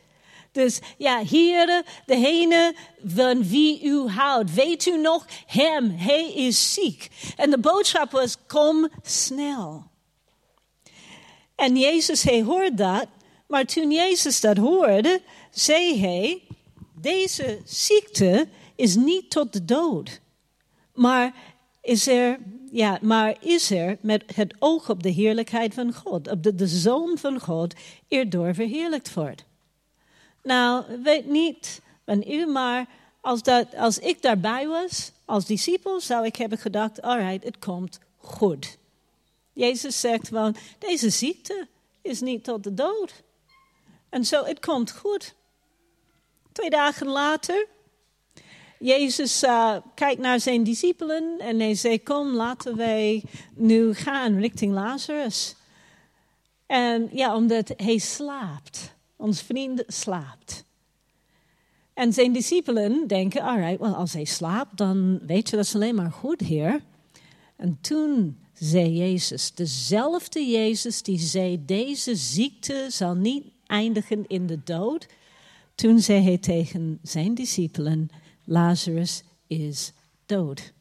[0.59, 7.09] Dus ja, hier, degene van wie u houdt, weet u nog hem, hij is ziek.
[7.35, 9.83] En de boodschap was, kom snel.
[11.55, 13.05] En Jezus, hij hoorde dat,
[13.47, 16.41] maar toen Jezus dat hoorde, zei hij,
[17.01, 20.21] deze ziekte is niet tot de dood,
[20.93, 21.33] maar
[21.81, 22.39] is er,
[22.71, 26.67] ja, maar is er met het oog op de heerlijkheid van God, op de, de
[26.67, 27.73] Zoon van God,
[28.07, 29.47] erdoor verheerlijkt wordt.
[30.43, 32.85] Nou, weet niet van u, maar
[33.21, 37.99] als, dat, als ik daarbij was, als discipel, zou ik hebben gedacht, alright, het komt
[38.17, 38.77] goed.
[39.53, 41.67] Jezus zegt gewoon, deze ziekte
[42.01, 43.23] is niet tot de dood.
[44.09, 45.35] En zo, het komt goed.
[46.51, 47.67] Twee dagen later,
[48.79, 53.23] Jezus uh, kijkt naar zijn discipelen en hij zegt, kom, laten wij
[53.53, 55.55] nu gaan richting Lazarus.
[56.65, 58.97] En ja, omdat hij slaapt.
[59.19, 60.65] Ons vriend slaapt.
[61.93, 65.95] En zijn discipelen denken, alright, well, als hij slaapt, dan weet je dat is alleen
[65.95, 66.81] maar goed, Heer.
[67.55, 74.63] En toen zei Jezus, dezelfde Jezus die zei, deze ziekte zal niet eindigen in de
[74.63, 75.07] dood.
[75.75, 78.09] Toen zei hij tegen zijn discipelen,
[78.45, 79.93] Lazarus is
[80.25, 80.73] dood.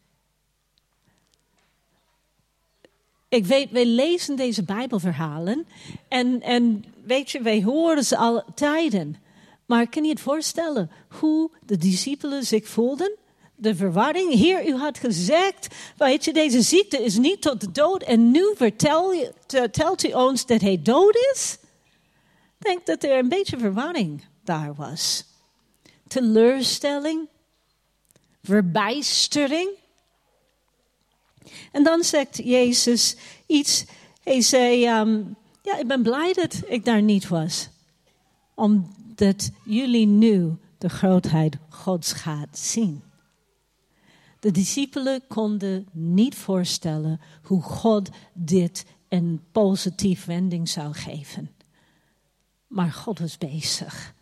[3.28, 5.66] Ik weet, wij lezen deze Bijbelverhalen
[6.08, 9.16] en, en weet je, wij horen ze al tijden.
[9.66, 13.16] Maar kan je het voorstellen hoe de discipelen zich voelden?
[13.54, 14.32] De verwarring.
[14.32, 18.02] Heer, u had gezegd, weet je, deze ziekte is niet tot de dood.
[18.02, 21.58] En nu vertelt u ons dat hij dood is?
[22.58, 25.24] Ik denk dat er een beetje verwarring daar was.
[26.06, 27.28] Teleurstelling.
[28.42, 29.68] Verbijstering.
[31.72, 33.85] En dan zegt Jezus iets.
[34.22, 37.68] Hij zei, um, ja, ik ben blij dat ik daar niet was.
[38.54, 43.02] Omdat jullie nu de grootheid Gods gaat zien.
[44.40, 51.50] De discipelen konden niet voorstellen hoe God dit een positief wending zou geven.
[52.66, 54.14] Maar God was bezig.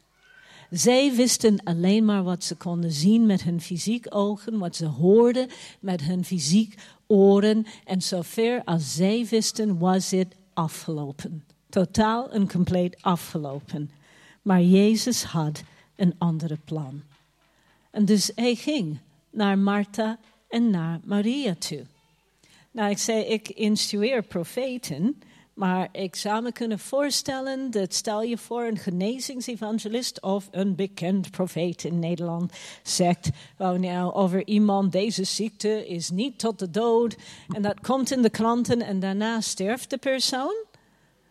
[0.70, 5.48] Zij wisten alleen maar wat ze konden zien met hun fysiek ogen, wat ze hoorden
[5.80, 6.74] met hun fysiek
[7.06, 7.66] oren.
[7.84, 11.44] En zover als zij wisten, was het afgelopen.
[11.68, 13.90] Totaal en compleet afgelopen.
[14.42, 15.62] Maar Jezus had
[15.96, 17.02] een andere plan.
[17.90, 18.98] En dus hij ging
[19.30, 21.86] naar Martha en naar Maria toe.
[22.70, 25.22] Nou, ik zei, ik instrueer profeten.
[25.56, 31.30] Maar ik zou me kunnen voorstellen dat stel je voor een genezingsevangelist of een bekend
[31.30, 37.16] profeet in Nederland zegt oh, nou, over iemand, deze ziekte is niet tot de dood.
[37.54, 40.54] En dat komt in de kranten en daarna sterft de persoon.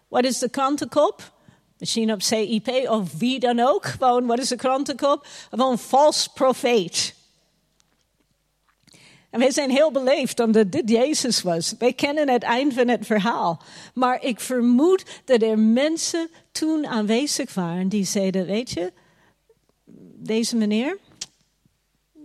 [0.08, 1.34] Wat is de krantenkop?
[1.78, 3.96] Misschien op CIP of wie dan ook.
[4.00, 5.28] Wat is de krantenkop?
[5.50, 7.16] Gewoon vals profeet.
[9.36, 11.76] En wij zijn heel beleefd omdat dit Jezus was.
[11.80, 13.62] Wij kennen het eind van het verhaal.
[13.94, 18.94] Maar ik vermoed dat er mensen toen aanwezig waren die zeiden: Weet je,
[20.16, 20.98] deze meneer,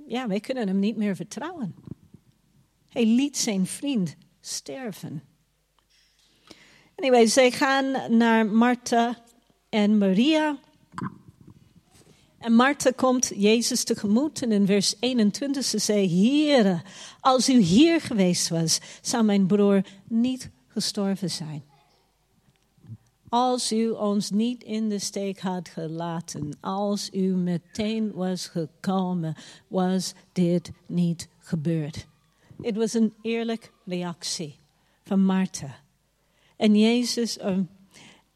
[0.07, 1.75] ja, wij kunnen hem niet meer vertrouwen.
[2.89, 5.23] Hij liet zijn vriend sterven.
[6.97, 9.23] Anyway, zij gaan naar Martha
[9.69, 10.59] en Maria.
[12.41, 16.83] En Martha komt Jezus tegemoet en in vers 21 ze zei, Heere,
[17.21, 21.65] als u hier geweest was, zou mijn broer niet gestorven zijn.
[23.29, 29.35] Als u ons niet in de steek had gelaten, als u meteen was gekomen,
[29.69, 32.07] was dit niet gebeurd.
[32.63, 34.57] Het was een eerlijke reactie
[35.05, 35.79] van Martha.
[36.57, 37.69] En Jezus, um,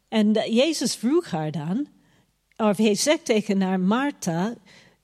[0.07, 1.87] en Jezus vroeg haar dan,
[2.57, 4.53] of hij zegt tegen haar, Martha,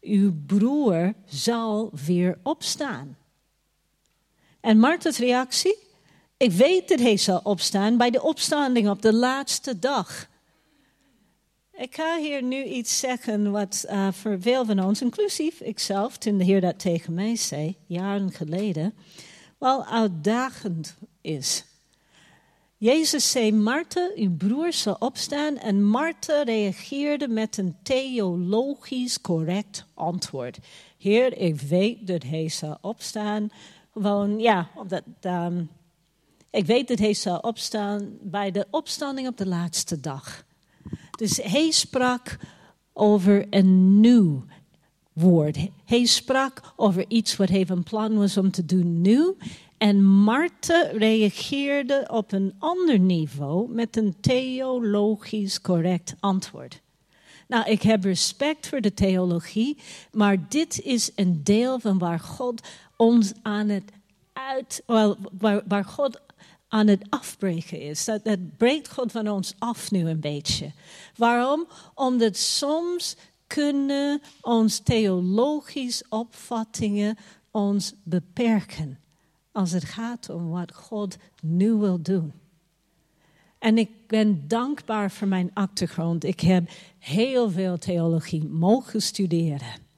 [0.02, 3.18] uw broer zal weer opstaan.
[4.60, 5.78] En Martha's reactie?
[6.38, 10.30] Ik weet dat hij zal opstaan bij de opstanding op de laatste dag.
[11.74, 16.38] Ik ga hier nu iets zeggen wat uh, voor veel van ons, inclusief ikzelf, toen
[16.38, 18.93] de Heer dat tegen mij zei, jaren geleden,
[19.58, 21.66] wel uitdagend is.
[22.82, 25.58] Jezus zei, Martha, uw broer zal opstaan.
[25.58, 30.60] En Martha reageerde met een theologisch correct antwoord.
[30.98, 33.50] Heer, ik weet dat hij zal opstaan.
[33.94, 35.70] Gewoon, ja, omdat, um,
[36.50, 40.44] ik weet dat hij zal opstaan bij de opstanding op de laatste dag.
[41.12, 42.38] Dus hij sprak
[42.94, 44.44] over een nieuw
[45.14, 45.58] woord.
[45.86, 49.36] Hij sprak over iets wat hij van plan was om te doen nu.
[49.82, 56.82] En Martha reageerde op een ander niveau met een theologisch correct antwoord.
[57.48, 59.78] Nou, ik heb respect voor de theologie,
[60.12, 63.92] maar dit is een deel van waar God ons aan het
[64.34, 66.22] uit, well, waar, waar God
[66.68, 68.06] aan het afbreken is.
[68.06, 68.22] Dat,
[68.58, 70.72] breekt God van ons af nu een beetje.
[71.16, 71.68] Waarom?
[71.94, 73.16] Omdat soms
[73.48, 77.18] kunnen ons theologische opvattingen
[77.52, 79.01] ons beperken
[79.52, 82.34] als het gaat om wat God nu wil doen.
[83.60, 86.24] En ik ben dankbaar voor mijn achtergrond.
[86.24, 89.89] Ik heb heel veel theologie mogen studeren.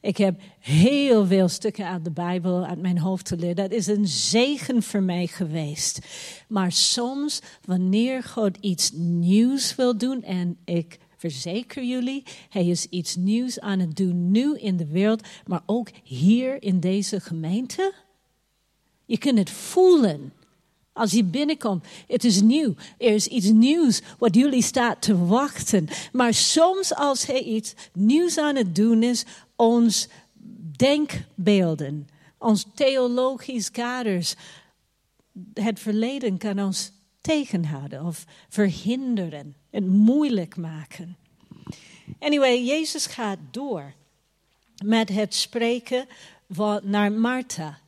[0.00, 3.56] Ik heb heel veel stukken uit de Bijbel uit mijn hoofd leren.
[3.56, 6.06] Dat is een zegen voor mij geweest.
[6.48, 13.16] Maar soms, wanneer God iets nieuws wil doen, en ik verzeker jullie, hij is iets
[13.16, 17.92] nieuws aan het doen nu in de wereld, maar ook hier in deze gemeente.
[19.06, 20.32] Je kunt het voelen.
[20.92, 22.74] Als je binnenkomt, het is nieuw.
[22.98, 25.88] Er is iets nieuws wat jullie staat te wachten.
[26.12, 29.24] Maar soms als hij iets nieuws aan het doen is,
[29.56, 30.08] ons
[30.76, 34.34] denkbeelden, ons theologisch kaders,
[35.54, 41.16] het verleden kan ons tegenhouden of verhinderen, het moeilijk maken.
[42.18, 43.92] Anyway, Jezus gaat door
[44.84, 46.06] met het spreken
[46.82, 47.78] naar Martha.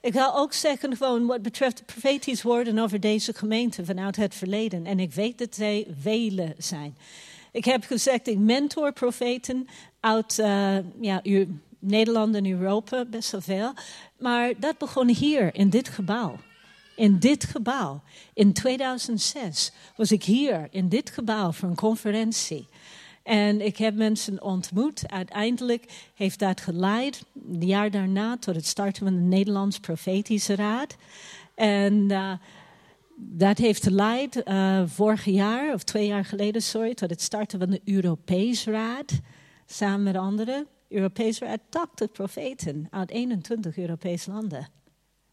[0.00, 4.86] Ik ga ook zeggen, gewoon wat betreft profetisch woorden over deze gemeente vanuit het verleden.
[4.86, 6.96] En ik weet dat zij vele zijn.
[7.52, 9.68] Ik heb gezegd, ik mentor profeten
[10.00, 11.22] uit uh, ja,
[11.78, 13.72] Nederland en Europa, best wel veel.
[14.18, 16.36] Maar dat begon hier, in dit gebouw.
[16.96, 18.00] In dit gebouw.
[18.34, 22.68] In 2006 was ik hier, in dit gebouw, voor een conferentie.
[23.28, 25.08] En ik heb mensen ontmoet.
[25.08, 30.96] Uiteindelijk heeft dat geleid, een jaar daarna, tot het starten van de Nederlands Profetische Raad.
[31.54, 32.32] En uh,
[33.16, 37.70] dat heeft geleid uh, vorig jaar, of twee jaar geleden, sorry, tot het starten van
[37.70, 39.20] de Europees Raad.
[39.66, 40.66] Samen met anderen.
[40.88, 44.68] Europees Raad, 80 profeten uit 21 Europese landen.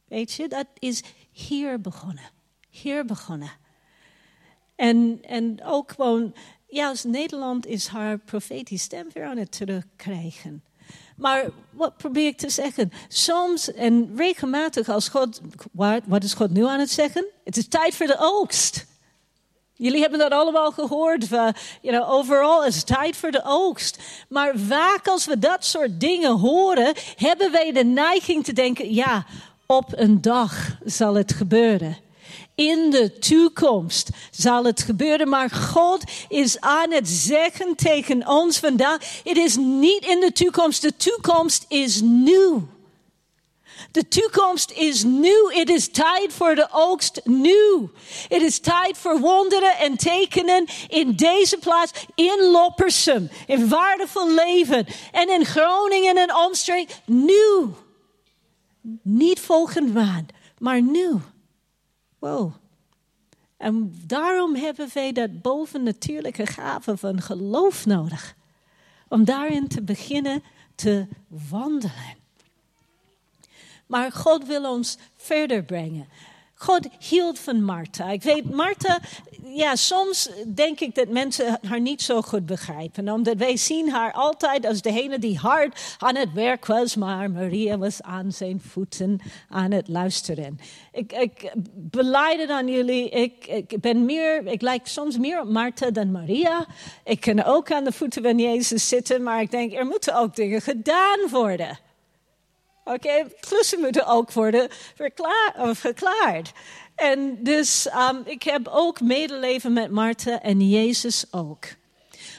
[0.07, 2.29] Weet je, dat is hier begonnen.
[2.69, 3.51] Hier begonnen.
[4.75, 6.33] En, en ook gewoon
[6.75, 10.63] ja, als Nederland is haar profetische stem weer aan het terugkrijgen.
[11.15, 12.91] Maar wat probeer ik te zeggen?
[13.07, 15.41] Soms en regelmatig als God,
[16.05, 17.25] wat, is God nu aan het zeggen?
[17.43, 18.85] Het is tijd voor de oogst.
[19.73, 21.27] Jullie hebben dat allemaal gehoord.
[21.27, 23.99] you know, overal is het tijd voor de oogst.
[24.29, 29.25] Maar vaak als we dat soort dingen horen, hebben wij de neiging te denken: ja,
[29.65, 31.97] op een dag zal het gebeuren
[32.55, 35.29] in de toekomst zal het gebeuren.
[35.29, 40.81] Maar God is aan het zeggen tegen ons vandaag: het is niet in de toekomst,
[40.81, 42.67] de toekomst is nu.
[43.91, 45.33] De toekomst is nu.
[45.47, 47.89] Het is tijd voor de oogst nu.
[48.27, 54.85] Het is tijd voor wonderen en tekenen in deze plaats, in Loppersum, in waardevol leven
[55.11, 56.89] en in Groningen en omstreek.
[57.05, 57.73] Nu.
[59.01, 61.11] Niet volgend maand, maar nu.
[63.57, 68.35] En daarom hebben wij dat bovennatuurlijke gave van geloof nodig.
[69.07, 70.43] Om daarin te beginnen
[70.75, 71.07] te
[71.49, 72.15] wandelen.
[73.85, 76.07] Maar God wil ons verder brengen.
[76.65, 78.09] God hield van Martha.
[78.09, 78.99] Ik weet, Martha,
[79.43, 83.09] ja, soms denk ik dat mensen haar niet zo goed begrijpen.
[83.09, 87.77] Omdat wij zien haar altijd als degene die hard aan het werk was, maar Maria
[87.77, 90.59] was aan zijn voeten aan het luisteren.
[90.91, 95.49] Ik, ik beleid het aan jullie, ik, ik ben meer, ik lijk soms meer op
[95.49, 96.65] Martha dan Maria.
[97.03, 100.35] Ik kan ook aan de voeten van Jezus zitten, maar ik denk, er moeten ook
[100.35, 101.84] dingen gedaan worden.
[102.87, 103.25] Oké, okay?
[103.39, 104.69] klussen moeten ook worden
[105.73, 106.51] verklaard.
[106.95, 111.65] En dus um, ik heb ook medeleven met Martha en Jezus ook.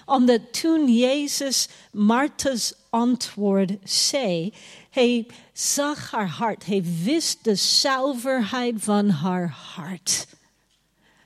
[0.05, 4.53] Omdat toen Jezus Martha's antwoord zei,
[4.91, 6.67] Hij zag haar hart.
[6.67, 10.27] Hij wist de zuiverheid van haar hart.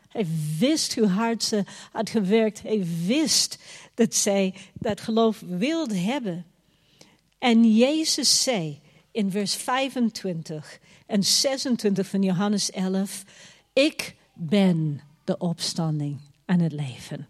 [0.08, 0.26] Hij
[0.58, 2.62] wist hoe hard ze had gewerkt.
[2.62, 3.58] Hij wist
[3.94, 6.46] dat zij dat geloof wilde hebben.
[7.38, 8.80] En Jezus zei
[9.20, 13.24] in vers 25 en 26 van Johannes 11:
[13.72, 17.28] Ik ben de opstanding en het leven.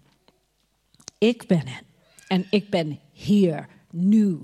[1.18, 1.82] Ik ben het.
[2.28, 4.38] En ik ben hier, nu.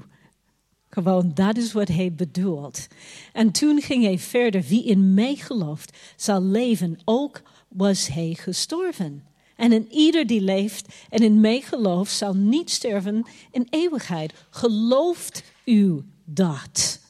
[0.90, 2.86] Gewoon, dat is wat hij bedoelt.
[3.32, 4.62] En toen ging hij verder.
[4.62, 9.24] Wie in mij gelooft, zal leven, ook was hij gestorven.
[9.56, 14.32] En in ieder die leeft en in mij gelooft, zal niet sterven in eeuwigheid.
[14.50, 17.04] Gelooft u dat?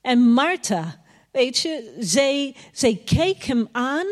[0.00, 1.00] En Martha,
[1.32, 4.06] weet je, zij, zij keek hem aan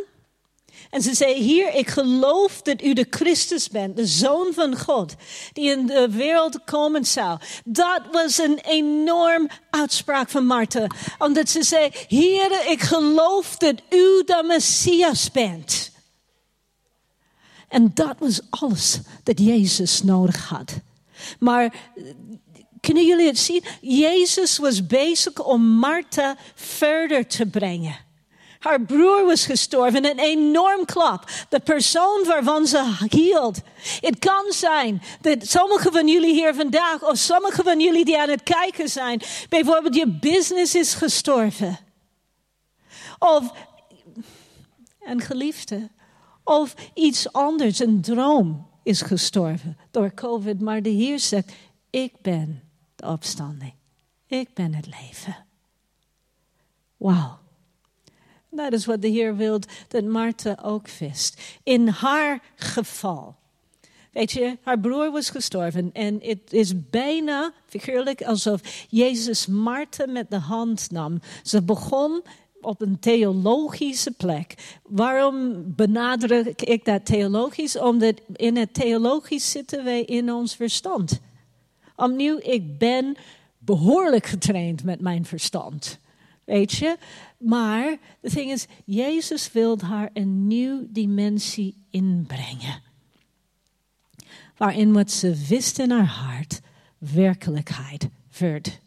[0.91, 5.15] en ze zei, hier, ik geloof dat u de Christus bent, de Zoon van God,
[5.53, 7.39] die in de wereld komen zou.
[7.65, 10.87] Dat was een enorm uitspraak van Martha,
[11.19, 15.95] omdat ze zei, hier, ik geloof dat u de Messias bent.
[17.69, 20.73] En dat was alles dat Jezus nodig had.
[21.39, 21.75] Maar
[22.87, 23.65] kunnen jullie het zien?
[23.81, 27.97] Jezus was bezig om Martha verder te brengen.
[28.59, 31.31] Haar broer was gestorven, een enorm klap.
[31.49, 33.61] De persoon waarvan ze hield.
[34.01, 38.29] Het kan zijn dat sommigen van jullie hier vandaag, of sommigen van jullie die aan
[38.29, 41.79] het kijken zijn, bijvoorbeeld je business is gestorven.
[43.19, 43.53] Of
[45.01, 45.91] een geliefde.
[46.45, 50.61] Of iets anders, een droom is gestorven door COVID.
[50.61, 51.53] Maar de Heer zegt,
[51.91, 52.66] ik ben
[52.97, 53.73] de opstanding.
[54.27, 55.37] Ik ben het leven.
[56.97, 57.39] Wauw.
[58.51, 61.59] Dat is wat de Heer wil dat Martha ook wist.
[61.63, 63.37] In haar geval.
[64.13, 70.31] Weet je, haar broer was gestorven en het is bijna figuurlijk alsof Jezus Martha met
[70.31, 71.21] de hand nam.
[71.43, 72.23] Ze begon
[72.61, 74.55] op een theologische plek.
[74.83, 77.79] Waarom benadruk ik dat theologisch?
[77.79, 81.21] Omdat in het theologisch zitten wij in ons verstand.
[81.97, 83.17] Opnieuw, ik ben
[83.59, 85.99] behoorlijk getraind met mijn verstand.
[86.45, 86.97] Weet je?
[87.39, 92.83] Maar de ding is, Jezus wil haar een nieuwe dimensie inbrengen.
[94.57, 96.61] Waarin wat ze wist in haar hart
[96.99, 98.81] werkelijkheid werd.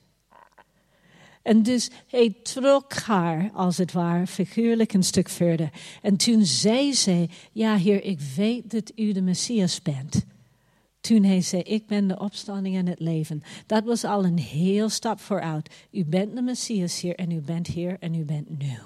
[1.41, 5.69] En dus hij trok haar, als het ware, figuurlijk een stuk verder.
[6.01, 10.25] En toen zei ze, ja heer, ik weet dat u de Messias bent.
[11.01, 13.43] Toen hij zei, ik ben de opstanding en het leven.
[13.65, 15.87] Dat was al een heel stap vooruit.
[15.91, 18.77] U bent de Messias hier en u bent hier en u bent nu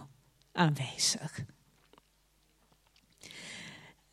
[0.52, 1.46] aanwezig.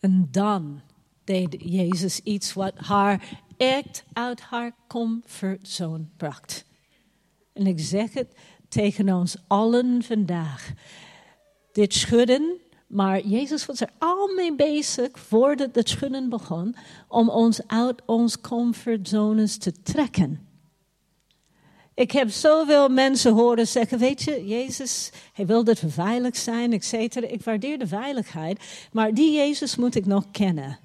[0.00, 0.80] En dan
[1.24, 6.64] deed Jezus iets wat haar echt uit haar comfortzone bracht.
[7.52, 8.34] En ik zeg het
[8.68, 10.72] tegen ons allen vandaag.
[11.72, 16.74] Dit schudden maar Jezus was er al mee bezig voordat het schudden begon,
[17.08, 20.48] om ons uit ons comfortzones te trekken.
[21.94, 26.72] Ik heb zoveel mensen horen zeggen, weet je, Jezus, hij wil dat we veilig zijn,
[26.72, 27.16] et.
[27.16, 30.78] Ik waardeer de veiligheid, maar die Jezus moet ik nog kennen.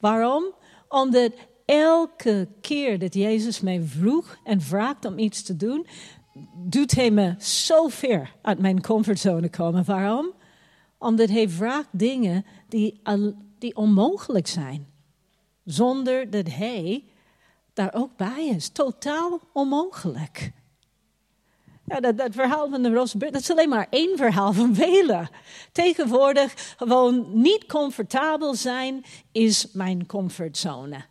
[0.00, 0.44] Waarom?
[0.88, 1.32] Omdat
[1.64, 5.86] elke keer dat Jezus mij vroeg en vraagt om iets te doen,
[6.54, 9.84] doet hij me zo ver uit mijn comfortzone komen.
[9.84, 10.32] Waarom?
[11.04, 13.00] Omdat hij vraagt dingen die,
[13.58, 14.86] die onmogelijk zijn.
[15.64, 17.04] Zonder dat hij
[17.72, 18.68] daar ook bij is.
[18.68, 20.52] Totaal onmogelijk.
[21.86, 25.28] Ja, dat, dat verhaal van de roze dat is alleen maar één verhaal van velen.
[25.72, 31.04] Tegenwoordig gewoon niet comfortabel zijn is mijn comfortzone.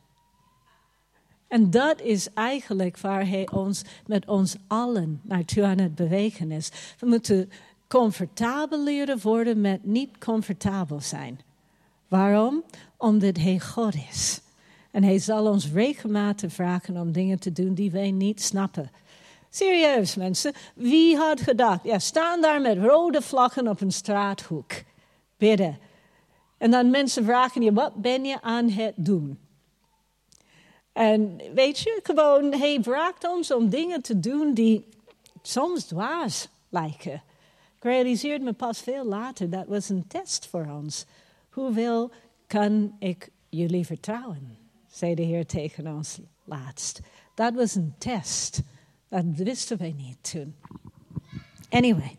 [1.48, 6.72] En dat is eigenlijk waar hij ons met ons allen naartoe aan het bewegen is.
[7.00, 7.52] We moeten
[7.94, 11.40] comfortabel leren worden met niet comfortabel zijn.
[12.08, 12.64] Waarom?
[12.98, 14.42] Omdat Hij God is.
[14.92, 18.92] En Hij zal ons regelmatig vragen om dingen te doen die wij niet snappen.
[19.50, 21.84] Serieus mensen, wie had gedacht?
[21.84, 24.72] Ja, staan daar met rode vlaggen op een straathoek.
[25.38, 25.78] Bidden.
[26.58, 29.40] En dan mensen vragen je, wat ben je aan het doen?
[30.94, 34.86] En weet je, gewoon, hij vraagt ons om dingen te doen die
[35.42, 37.22] soms dwaas lijken.
[37.84, 41.06] Ik realiseerde me pas veel later, dat was een test voor ons.
[41.50, 42.12] Hoeveel
[42.48, 44.58] kan ik jullie vertrouwen?
[44.88, 47.00] zei de Heer tegen ons laatst.
[47.36, 48.62] Dat was een test.
[49.10, 50.56] Dat wisten wij niet toen.
[51.70, 52.16] Anyway,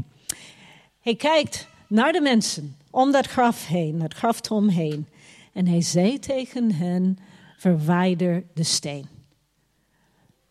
[1.01, 5.09] hij kijkt naar de mensen om dat graf heen, dat graftom heen.
[5.53, 7.19] En hij zei tegen hen,
[7.57, 9.14] verwijder de steen.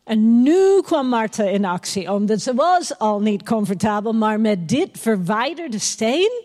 [0.03, 4.89] En nu kwam Martha in actie, omdat ze was al niet comfortabel, maar met dit
[4.91, 6.41] verwijderde steen.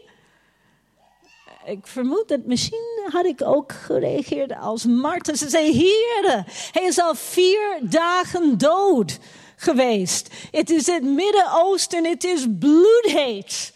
[1.65, 5.35] Ik vermoed dat misschien had ik ook gereageerd als Martha.
[5.35, 9.19] Ze zei, Heer, hij is al vier dagen dood
[9.57, 10.35] geweest.
[10.51, 13.75] Het is het Midden-Oosten, het is bloedheet.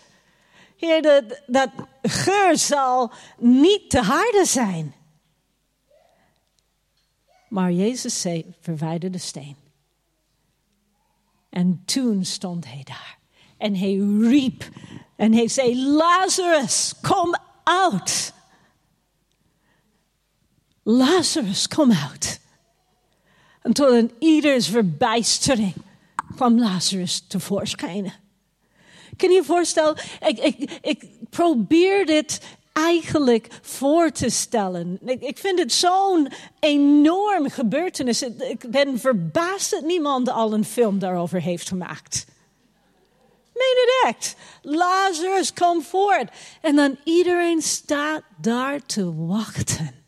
[0.76, 1.68] Heer, dat, dat
[2.02, 4.94] geur zal niet te harde zijn.
[7.48, 9.61] Maar Jezus zei, verwijder de steen.
[11.53, 13.18] En toen stond hij daar.
[13.57, 14.68] En hij riep.
[15.16, 18.32] En hij zei, Lazarus, kom uit.
[20.82, 22.40] Lazarus, kom uit.
[23.62, 25.74] En tot een ieders verbijstering
[26.34, 28.12] kwam Lazarus tevoorschijn.
[29.16, 29.96] Kun je je voorstellen,
[30.26, 32.40] ik, ik, ik probeer dit
[32.72, 34.98] eigenlijk voor te stellen.
[35.20, 36.28] Ik, vind het zo'n
[36.60, 38.22] enorm gebeurtenis.
[38.22, 42.26] Ik ben verbaasd dat niemand al een film daarover heeft gemaakt.
[43.54, 44.36] Meen het echt.
[44.62, 46.30] Lazarus, kom voort.
[46.60, 50.00] En dan iedereen staat daar te wachten.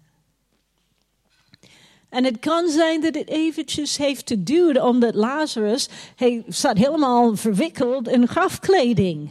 [2.08, 7.36] En het kan zijn dat het eventjes heeft te duren, omdat Lazarus, hij zat helemaal
[7.36, 9.30] verwikkeld in grafkleding.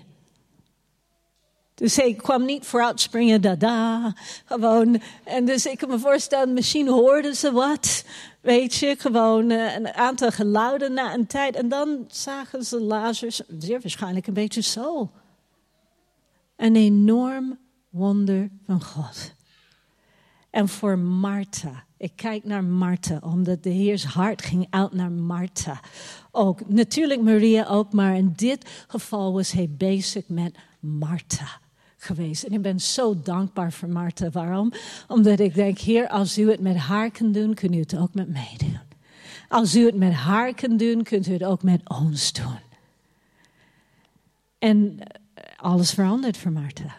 [1.76, 4.16] Dus hij kwam niet vooruit springen, dada,
[4.46, 5.02] gewoon.
[5.24, 8.06] En dus ik kan me voorstellen, misschien hoorden ze wat,
[8.42, 11.56] weet je, gewoon uh, een aantal geluiden na een tijd.
[11.56, 15.12] En dan zagen ze Lazarus, zeer waarschijnlijk een beetje zo.
[16.56, 17.60] Een enorm
[17.90, 19.34] wonder van God.
[20.50, 25.80] En voor Martha, ik kijk naar Martha, omdat de Heers hart ging uit naar Martha.
[26.32, 31.62] Ook, natuurlijk Maria ook, maar in dit geval was hij bezig met Martha
[32.04, 32.44] geweest.
[32.44, 34.30] En ik ben zo dankbaar voor Martha.
[34.30, 34.72] Waarom?
[35.08, 38.14] Omdat ik denk, Heer, als u het met haar kunt doen, kunt u het ook
[38.14, 38.80] met mij doen.
[39.50, 42.60] Als u het met haar kunt doen, kunt u het ook met ons doen.
[44.60, 46.96] En eh, alles verandert voor Martha.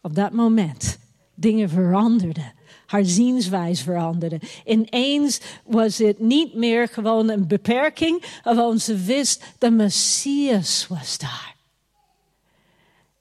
[0.00, 0.98] Op dat moment.
[1.34, 2.52] Dingen veranderden.
[2.86, 4.40] Haar zienswijze veranderde.
[4.64, 8.40] Ineens was het niet meer gewoon een beperking.
[8.42, 11.53] Gewoon ze wist, de Messias was daar.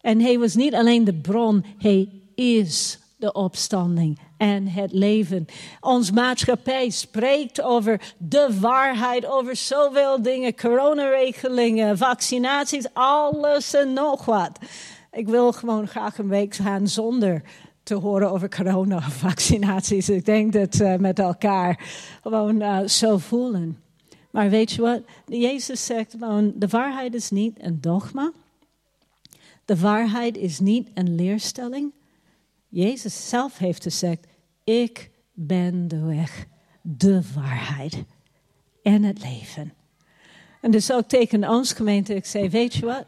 [0.04, 5.46] En hij was niet alleen de bron, hij is de opstanding en het leven.
[5.80, 14.60] Ons maatschappij spreekt over de waarheid, over zoveel dingen, coronaregelingen, vaccinaties, alles en nog wat.
[15.12, 17.42] Ik wil gewoon graag een week gaan zonder
[17.84, 20.10] te horen over corona of vaccinaties.
[20.10, 21.80] Ik denk dat we met elkaar
[22.22, 23.78] gewoon uh, zo voelen.
[24.32, 25.02] Maar weet je wat?
[25.26, 28.32] Jezus zegt gewoon, de waarheid is niet een dogma.
[29.66, 31.94] De waarheid is niet een leerstelling.
[32.68, 34.28] Jezus zelf heeft gezegd:
[34.64, 36.46] Ik ben de weg,
[36.82, 38.04] de waarheid
[38.84, 39.74] en het leven.
[40.62, 43.06] En dus ook tegen ons gemeente, ik zei: Weet je wat?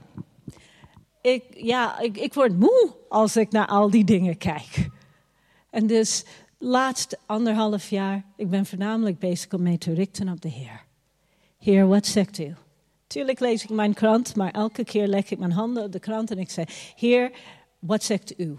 [1.21, 4.89] Ik, ja, ik, ik word moe als ik naar al die dingen kijk.
[5.69, 6.23] En dus
[6.57, 10.83] laatst anderhalf jaar, ik ben voornamelijk bezig om mee te richten op de Heer.
[11.57, 12.55] Heer, wat zegt u?
[13.07, 16.31] Tuurlijk lees ik mijn krant, maar elke keer leg ik mijn handen op de krant
[16.31, 17.31] en ik zeg: Heer,
[17.79, 18.57] wat zegt u?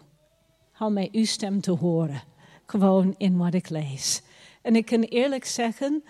[0.73, 2.23] Hou mij uw stem te horen.
[2.67, 4.23] Gewoon in wat ik lees.
[4.63, 6.05] En ik kan eerlijk zeggen,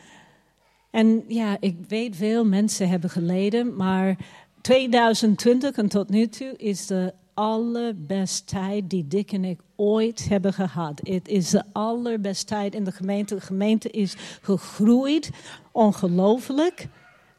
[0.91, 4.17] en ja, ik weet veel mensen hebben geleden, maar
[4.61, 10.53] 2020 en tot nu toe is de allerbeste tijd die Dick en ik ooit hebben
[10.53, 11.01] gehad.
[11.03, 13.35] Het is de allerbeste tijd in de gemeente.
[13.35, 15.31] De gemeente is gegroeid,
[15.73, 16.89] ongelooflijk.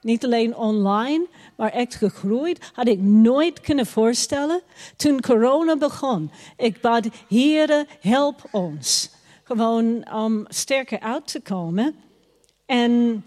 [0.07, 2.71] Niet alleen online, maar echt gegroeid.
[2.73, 4.61] Had ik nooit kunnen voorstellen.
[4.95, 6.31] Toen corona begon.
[6.57, 9.11] Ik bad, Heere, help ons.
[9.43, 11.95] Gewoon om sterker uit te komen.
[12.65, 13.23] En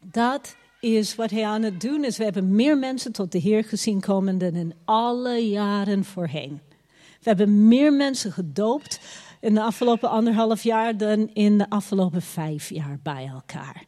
[0.00, 2.16] dat is wat hij aan het doen is.
[2.16, 6.60] We hebben meer mensen tot de Heer gezien komen dan in alle jaren voorheen.
[7.20, 9.00] We hebben meer mensen gedoopt
[9.40, 13.84] in de afgelopen anderhalf jaar dan in de afgelopen vijf jaar bij elkaar.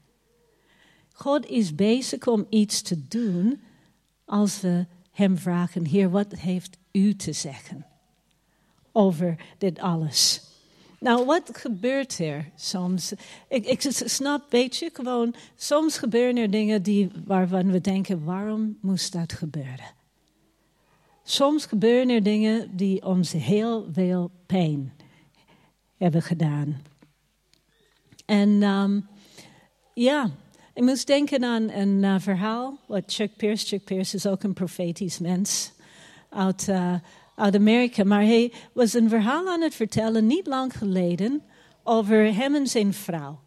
[1.18, 3.60] God is bezig om iets te doen
[4.24, 7.86] als we Hem vragen, Heer, wat heeft U te zeggen
[8.92, 10.42] over dit alles?
[11.00, 13.12] Nou, wat gebeurt er soms?
[13.48, 19.12] Ik, snap, weet je, gewoon, soms gebeuren er dingen die, waarvan we denken, waarom moest
[19.12, 19.94] dat gebeuren?
[21.24, 24.92] Soms gebeuren er dingen die ons heel veel pijn
[25.96, 26.82] hebben gedaan.
[28.26, 29.08] En um,
[29.94, 30.30] ja,
[30.78, 34.52] ik moest denken aan een uh, verhaal, wat Chuck Pierce, Chuck Pierce is ook een
[34.52, 35.72] profetisch mens
[36.28, 36.94] uit, uh,
[37.34, 41.42] uit Amerika, maar hij was een verhaal aan het vertellen niet lang geleden
[41.82, 43.40] over hem en zijn vrouw.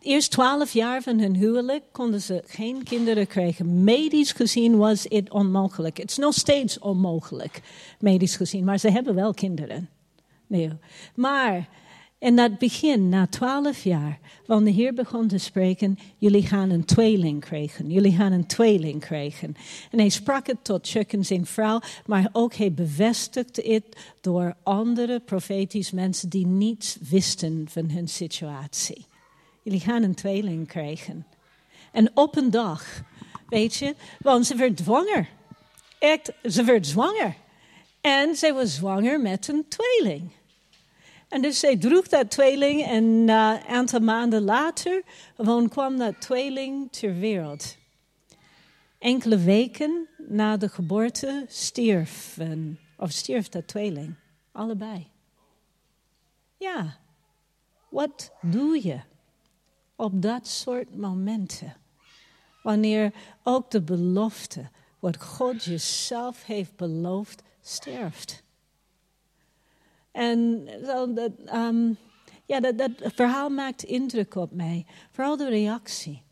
[0.00, 3.84] eerst twaalf jaar van hun huwelijk konden ze geen kinderen krijgen.
[3.84, 5.96] Medisch gezien was het onmogelijk.
[5.96, 7.60] Het is nog steeds onmogelijk,
[7.98, 8.64] medisch gezien.
[8.64, 9.88] Maar ze hebben wel kinderen.
[10.46, 10.70] Nee.
[11.14, 11.68] Maar
[12.18, 16.84] in dat begin, na twaalf jaar, wanneer de Heer begon te spreken, jullie gaan een
[16.84, 17.90] tweeling krijgen.
[17.90, 19.54] Jullie gaan een tweeling krijgen.
[19.90, 23.84] En hij sprak het tot Chuck en zijn vrouw, maar ook hij bevestigde het
[24.20, 29.06] door andere profetische mensen die niets wisten van hun situatie.
[29.62, 31.26] Jullie gaan een tweeling krijgen.
[31.92, 33.02] En op een dag,
[33.48, 35.28] weet je, want ze werd zwanger.
[35.98, 37.34] Echt, ze werd zwanger.
[38.00, 40.30] En ze was zwanger met een tweeling.
[41.28, 43.30] En dus zij droeg dat tweeling en een
[43.68, 45.02] aantal maanden later
[45.36, 47.76] gewoon kwam dat tweeling ter wereld.
[48.98, 52.38] Enkele weken na de geboorte stierf,
[52.96, 54.14] of stierf dat tweeling.
[54.52, 55.10] Allebei.
[56.56, 56.98] Ja,
[57.88, 59.00] wat doe je
[59.96, 61.76] op dat soort momenten?
[62.62, 63.12] Wanneer
[63.42, 68.42] ook de belofte, wat God jezelf heeft beloofd, sterft.
[70.16, 70.68] En
[71.14, 71.96] dat, um,
[72.46, 74.86] ja, dat, dat, verhaal maakt indruk op mij.
[75.10, 76.22] Vooral de reactie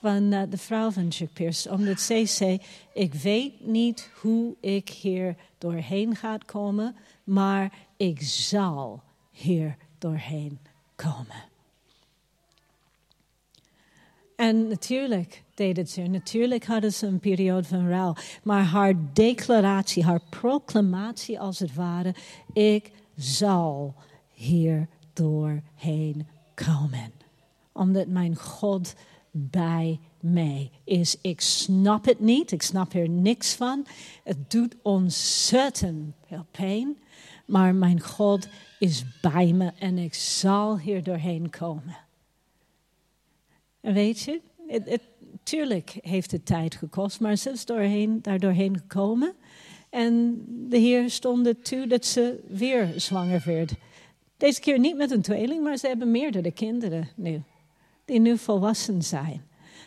[0.00, 1.70] van uh, de vrouw van Chuck Pierce.
[1.70, 2.60] Omdat zij zei,
[2.94, 10.58] ik weet niet hoe ik hier doorheen ga komen, maar ik zal hier doorheen
[10.96, 11.48] komen.
[14.36, 16.02] En natuurlijk deed het ze.
[16.02, 18.14] Natuurlijk hadden ze een periode van rouw.
[18.42, 22.14] Maar haar declaratie, haar proclamatie als het ware.
[22.52, 22.90] Ik
[23.22, 23.94] zal
[24.32, 27.12] hier doorheen komen.
[27.72, 28.94] Omdat mijn God
[29.30, 31.16] bij mij is.
[31.20, 33.86] Ik snap het niet, ik snap er niks van.
[34.24, 36.96] Het doet ontzettend veel pijn.
[37.46, 38.48] Maar mijn God
[38.78, 41.96] is bij me en ik zal hier doorheen komen.
[43.80, 45.02] En weet je, het, het,
[45.42, 49.34] tuurlijk heeft het tijd gekost, maar ze is doorheen, daar doorheen gekomen.
[49.90, 53.72] En de Heer stond het toe dat ze weer zwanger werd.
[54.36, 57.42] Deze keer niet met een tweeling, maar ze hebben meerdere kinderen nu.
[58.04, 59.42] Die nu volwassen zijn.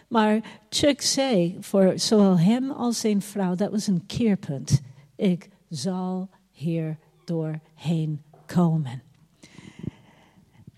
[0.08, 4.82] Maar Chuck zei voor zowel hem als zijn vrouw, dat was een keerpunt.
[5.16, 9.02] Ik zal hier doorheen komen.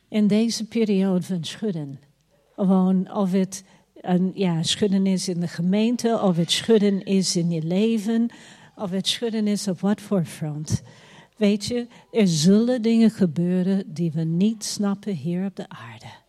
[0.07, 1.99] In deze periode van schudden,
[2.55, 3.63] gewoon of het
[4.01, 8.29] een, ja, schudden is in de gemeente, of het schudden is in je leven,
[8.75, 10.83] of het schudden is op wat voor front.
[11.37, 16.23] Weet je, er zullen dingen gebeuren die we niet snappen hier op de aarde.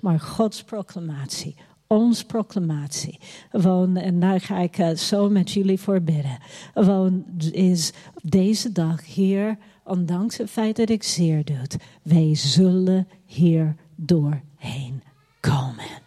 [0.00, 1.54] Maar Gods proclamatie,
[1.86, 3.18] ons proclamatie,
[3.50, 6.38] gewoon, en daar ga ik uh, zo met jullie voor bidden,
[6.74, 11.66] gewoon is deze dag hier, ondanks het feit dat ik zeer doe,
[12.02, 15.02] wij zullen hier doorheen
[15.40, 16.00] komen.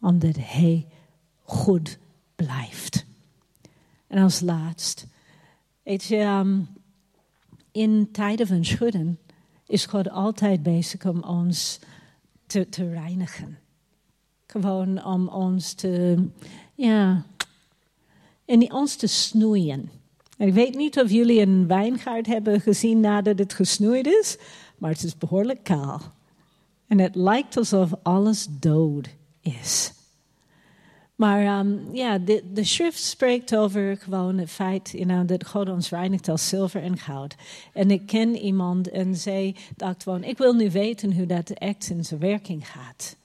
[0.00, 0.86] Omdat Hij
[1.42, 1.98] goed
[2.36, 2.99] blijft.
[4.10, 5.06] En als laatst,
[5.82, 6.68] weet je, um,
[7.72, 9.18] in tijden van schudden
[9.66, 11.78] is God altijd bezig om ons
[12.46, 13.58] te, te reinigen.
[14.46, 16.26] Gewoon om ons te,
[16.74, 17.24] ja,
[18.44, 19.90] en ons te snoeien.
[20.36, 24.36] En ik weet niet of jullie een wijngaard hebben gezien nadat het gesnoeid is,
[24.78, 26.00] maar het is behoorlijk kaal.
[26.86, 29.08] En het lijkt alsof alles dood
[29.40, 29.92] is.
[31.20, 35.68] Maar um, ja, de, de schrift spreekt over gewoon het feit you know, dat God
[35.68, 37.34] ons reinigt als zilver en goud.
[37.72, 41.90] En ik ken iemand en zij dacht gewoon, ik wil nu weten hoe dat echt
[41.90, 43.16] in zijn werking gaat.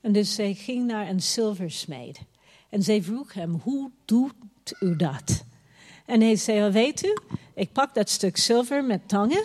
[0.00, 2.20] En dus zij ging naar een zilversmeed.
[2.68, 4.34] En zij vroeg hem, hoe doet
[4.80, 5.44] u dat?
[6.06, 7.16] En hij zei, weet u,
[7.54, 9.44] ik pak dat stuk zilver met tangen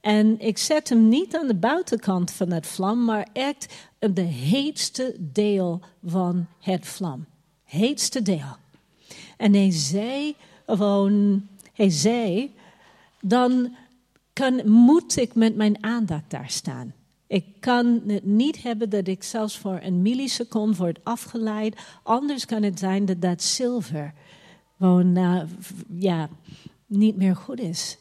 [0.00, 4.22] en ik zet hem niet aan de buitenkant van het vlam, maar echt op de
[4.22, 7.26] heetste deel van het vlam.
[7.64, 8.56] Heetste deel.
[9.36, 10.34] En hij zei
[10.66, 12.54] gewoon, hij zei,
[13.20, 13.74] dan
[14.32, 16.92] kan, moet ik met mijn aandacht daar staan.
[17.26, 21.76] Ik kan het niet hebben dat ik zelfs voor een milliseconde word afgeleid.
[22.02, 24.14] Anders kan het zijn dat dat zilver
[24.78, 25.42] gewoon, uh,
[25.98, 26.28] ja,
[26.86, 27.98] niet meer goed is.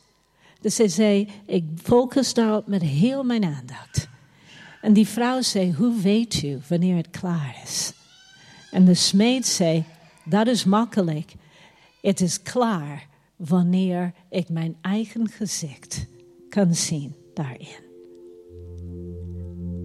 [0.67, 4.09] Dus zij zei, ik focus daarop met heel mijn aandacht.
[4.81, 7.93] En die vrouw zei, hoe weet u wanneer het klaar is?
[8.71, 9.83] En de smeed zei,
[10.25, 11.33] dat is makkelijk.
[12.01, 16.05] Het is klaar wanneer ik mijn eigen gezicht
[16.49, 17.83] kan zien daarin.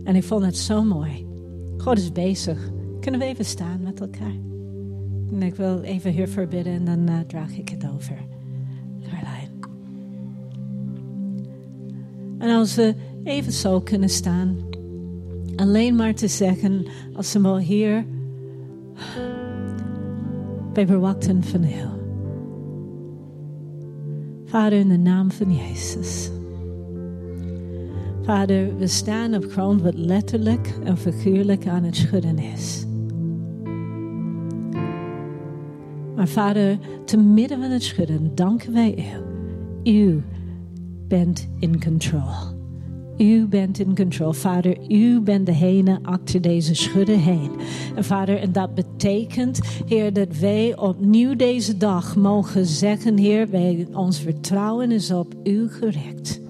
[0.05, 1.27] En ik vond het zo mooi.
[1.79, 2.71] God is bezig.
[3.01, 4.37] Kunnen we even staan met elkaar?
[5.33, 8.32] En ik wil even hiervoor bidden en dan uh, draag ik het over.
[12.43, 14.57] En als we even zo kunnen staan.
[15.57, 18.05] alleen maar te zeggen, als we hier,
[20.73, 21.89] wij verwachten van u.
[24.45, 26.31] Vader, in de naam van Jezus.
[28.23, 32.87] Vader, we staan op grond wat letterlijk en figuurlijk aan het schudden is.
[36.17, 39.21] Maar Vader, te midden van het schudden danken wij
[39.85, 39.91] u.
[39.93, 40.23] U
[41.13, 42.33] bent in control.
[43.19, 44.33] U bent in control.
[44.33, 47.51] Vader, u bent degene achter deze schudden heen.
[47.95, 53.87] En vader, en dat betekent, Heer, dat wij opnieuw deze dag mogen zeggen, Heer, wij,
[53.93, 56.41] ons vertrouwen is op u gericht.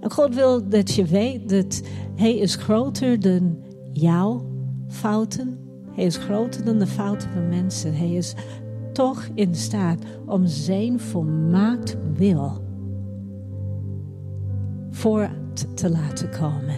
[0.00, 1.82] En God wil dat je weet dat
[2.14, 3.56] Hij is groter dan
[3.92, 4.44] jouw
[4.88, 5.58] fouten.
[5.94, 7.94] Hij is groter dan de fouten van mensen.
[7.94, 8.34] Hij is
[8.92, 12.66] toch in staat om zijn volmaakt wil
[14.90, 15.28] voor
[15.74, 16.76] te laten komen.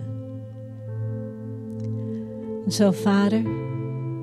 [2.64, 3.42] En zo, Vader,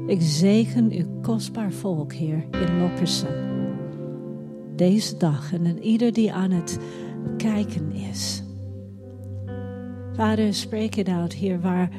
[0.08, 3.46] ik zegen uw kostbaar volk hier in Loppersen.
[4.76, 6.80] Deze dag en ieder die aan het
[7.38, 8.44] kijken is.
[10.14, 11.90] Vader, spreek het uit hier waar,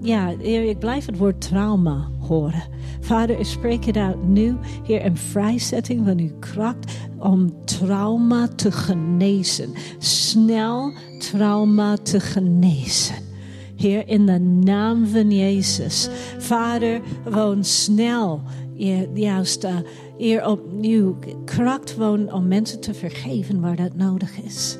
[0.00, 2.62] ja, ik blijf het woord trauma horen.
[3.00, 8.72] Vader, ik spreek het uit nu, hier een vrijzetting van uw kracht om trauma te
[8.72, 9.72] genezen.
[9.98, 13.14] Snel trauma te genezen.
[13.76, 16.08] Heer, in de naam van Jezus.
[16.38, 18.40] Vader, woon snel.
[19.14, 19.66] Juist
[20.18, 24.78] hier opnieuw kracht woon om mensen te vergeven waar dat nodig is.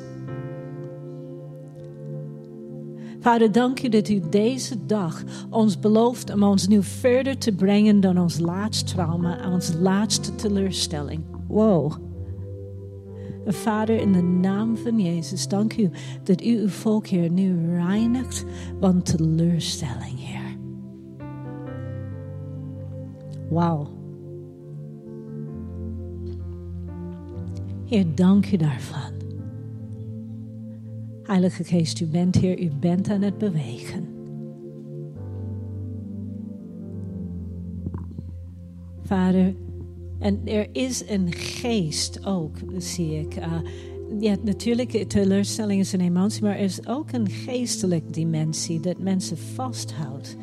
[3.27, 7.99] Vader, dank u dat u deze dag ons belooft om ons nu verder te brengen
[7.99, 11.23] dan ons laatste trauma, ons laatste teleurstelling.
[11.47, 11.93] Wow.
[13.45, 15.89] Vader, in de naam van Jezus, dank u
[16.23, 18.45] dat u uw volk hier nu reinigt
[18.79, 20.57] van teleurstelling, Heer.
[23.49, 23.87] Wauw.
[27.85, 29.16] Heer, dank u daarvan.
[31.27, 34.07] Heilige Geest, u bent hier, u bent aan het bewegen.
[39.03, 39.55] Vader,
[40.19, 43.35] en er is een geest ook, zie ik.
[43.37, 43.59] Uh,
[44.19, 49.37] ja, natuurlijk, teleurstelling is een emotie, maar er is ook een geestelijke dimensie dat mensen
[49.37, 50.37] vasthoudt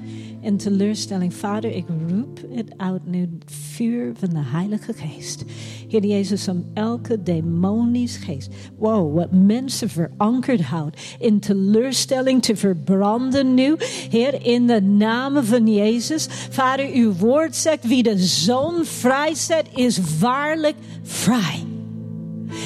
[0.45, 1.35] en teleurstelling.
[1.35, 5.45] Vader, ik roep het uit nu, vuur van de Heilige Geest.
[5.89, 13.55] Heer Jezus, om elke demonisch geest, wow, wat mensen verankerd houdt, in teleurstelling te verbranden
[13.55, 13.77] nu.
[14.11, 16.27] Heer, in de naam van Jezus.
[16.51, 21.74] Vader, uw woord zegt, wie de zoon vrijzet, is waarlijk vrij.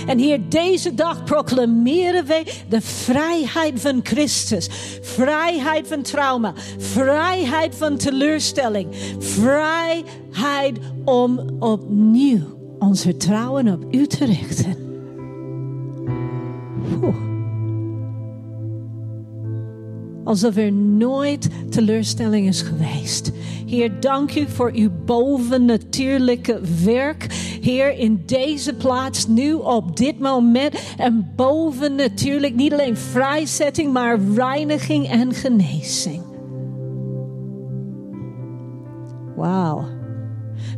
[0.07, 4.69] En hier deze dag proclameren wij de vrijheid van Christus.
[5.03, 6.53] Vrijheid van trauma.
[6.79, 8.89] Vrijheid van teleurstelling.
[9.19, 14.87] Vrijheid om opnieuw ons vertrouwen op u te richten.
[20.29, 23.33] Alsof er nooit teleurstelling is geweest.
[23.67, 27.27] Heer, dank u voor uw bovennatuurlijke werk.
[27.61, 30.95] Heer, in deze plaats, nu op dit moment.
[30.97, 36.23] En boven natuurlijk niet alleen vrijzetting, maar reiniging en genezing.
[39.37, 39.98] Wauw.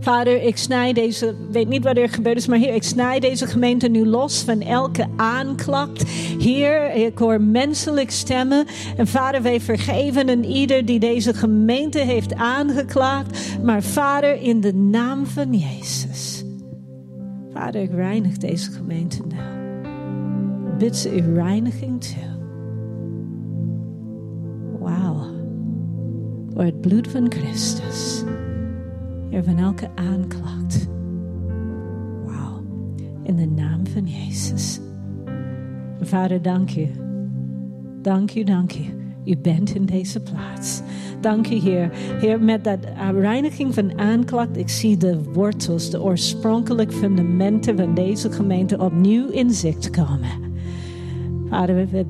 [0.01, 3.47] Vader, ik snij deze, weet niet wat er gebeurd is, maar Heer, ik snij deze
[3.47, 6.09] gemeente nu los van elke aanklacht.
[6.39, 8.67] Heer, ik hoor menselijk stemmen.
[8.97, 13.59] En Vader, wij vergeven een ieder die deze gemeente heeft aangeklaagd.
[13.63, 16.45] Maar Vader, in de naam van Jezus.
[17.53, 19.61] Vader, ik reinig deze gemeente nou.
[20.79, 22.39] Bid ze uw reiniging toe.
[24.79, 25.27] Wauw.
[26.55, 28.25] Door het bloed van Christus.
[29.31, 30.89] Heer, van elke aanklacht.
[32.25, 32.63] Wauw.
[33.23, 34.81] In de naam van Jezus.
[36.01, 36.87] Vader, dank u.
[38.03, 38.85] Dank u, dank u.
[39.25, 40.81] U bent in deze plaats.
[41.21, 41.91] Dank u, Heer.
[41.93, 42.79] Heer, met dat
[43.15, 49.51] reiniging van aanklacht, ik zie de wortels, de oorspronkelijke fundamenten van deze gemeente opnieuw in
[49.51, 50.50] zicht komen.
[51.51, 52.05] Vader, we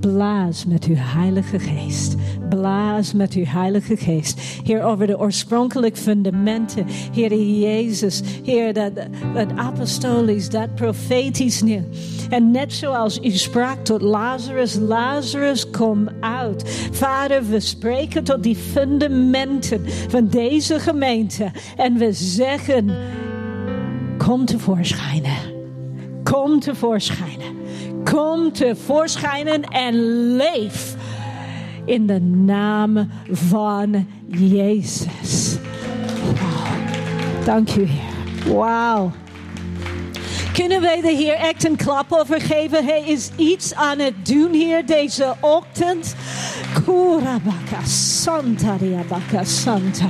[0.00, 2.14] blaas met uw Heilige Geest.
[2.48, 4.40] Blaas met uw Heilige Geest.
[4.64, 6.86] Heer, over de oorspronkelijke fundamenten.
[7.12, 8.22] Heer Jezus.
[8.44, 8.92] Heer, dat,
[9.34, 11.84] dat apostolisch, dat profetisch nu.
[12.28, 16.88] En net zoals u sprak tot Lazarus, Lazarus, kom uit.
[16.92, 21.50] Vader, we spreken tot die fundamenten van deze gemeente.
[21.76, 22.90] En we zeggen,
[24.18, 25.22] kom tevoorschijn.
[26.22, 27.56] Kom tevoorschijn.
[28.10, 29.94] Kom tevoorschijn en
[30.36, 30.94] leef.
[31.84, 35.56] in de naam van Jezus.
[37.44, 38.54] Dank u, Heer.
[38.54, 39.12] Wauw.
[40.52, 42.84] Kunnen wij de Heer echt een klap over geven?
[42.84, 46.14] Hij is iets aan het doen hier deze ochtend.
[46.84, 50.08] Kurabaka Santa Riabaka Santa.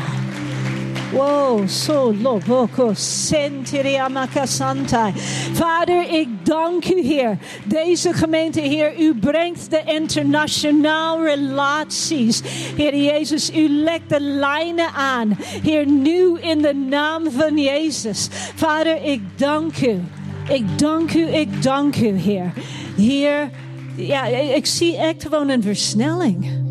[1.13, 4.09] Wow, so loboko sentiria
[4.45, 5.13] santa.
[5.53, 7.39] Vader, ik dank u, Heer.
[7.65, 12.43] Deze gemeente, Heer, u brengt de internationaal relaties.
[12.77, 15.37] Heer Jezus, u legt de lijnen aan.
[15.63, 18.29] Heer, nu in de naam van Jezus.
[18.55, 20.01] Vader, ik dank u.
[20.49, 22.53] Ik dank u, ik dank u, Heer.
[22.97, 23.51] Heer,
[23.97, 26.65] ja, ik zie echt gewoon een versnelling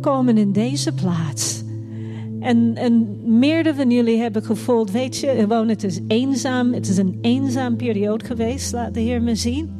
[0.00, 1.63] komen in deze plaats.
[2.44, 6.72] En, en meerdere van jullie hebben gevoeld, weet je, gewoon het is eenzaam.
[6.72, 9.70] Het is een eenzaam periode geweest, laat de Heer me zien.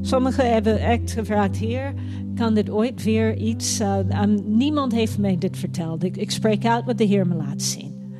[0.00, 1.92] Sommigen hebben echt gevraagd, Heer,
[2.34, 3.80] kan dit ooit weer iets...
[3.80, 3.96] Uh,
[4.44, 6.04] niemand heeft mij dit verteld.
[6.04, 8.12] Ik, spreek uit wat de Heer me laat zien.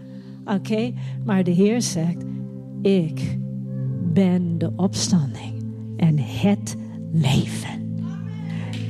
[0.44, 0.92] Oké,
[1.24, 2.24] maar de Heer zegt,
[2.82, 3.38] ik
[4.12, 5.64] ben de opstanding
[5.96, 6.76] en het
[7.12, 7.77] leven.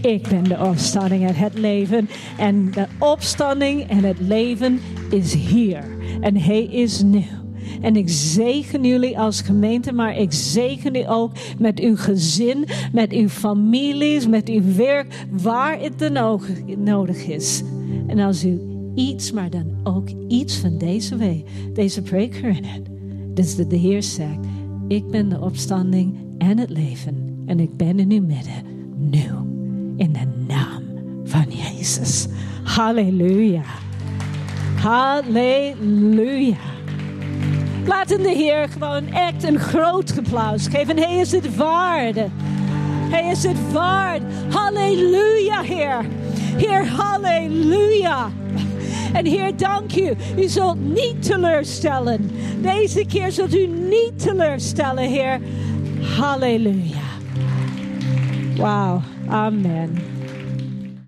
[0.03, 2.09] Ik ben de opstanding en het leven.
[2.39, 4.81] En de opstanding en het leven
[5.11, 5.85] is hier.
[6.21, 7.25] En hij is nu.
[7.81, 13.13] En ik zegen jullie als gemeente, maar ik zegen u ook met uw gezin, met
[13.13, 16.47] uw families, met uw werk, waar het dan ook
[16.77, 17.63] nodig is.
[18.07, 18.61] En als u
[18.95, 22.87] iets, maar dan ook iets van deze week, deze preek herinnert,
[23.35, 24.39] dus dat de Heer zegt,
[24.89, 27.43] ik ben de opstanding en het leven.
[27.47, 28.63] En ik ben in uw midden,
[28.97, 29.48] nu
[29.99, 30.83] in de naam
[31.25, 32.27] van Jezus.
[32.63, 33.63] Halleluja.
[34.81, 36.57] Halleluja.
[37.87, 40.97] Laten de Heer gewoon echt een groot applaus geven.
[40.97, 42.19] Hij is het waard.
[43.11, 44.23] Hij is het waard.
[44.51, 46.05] Halleluja, Heer.
[46.57, 48.31] Heer, halleluja.
[49.13, 50.15] En Heer, dank u.
[50.37, 52.31] U zult niet teleurstellen.
[52.61, 55.41] Deze keer zult u niet teleurstellen, Heer.
[56.17, 57.07] Halleluja.
[58.57, 59.03] Wauw.
[59.31, 60.18] Amen.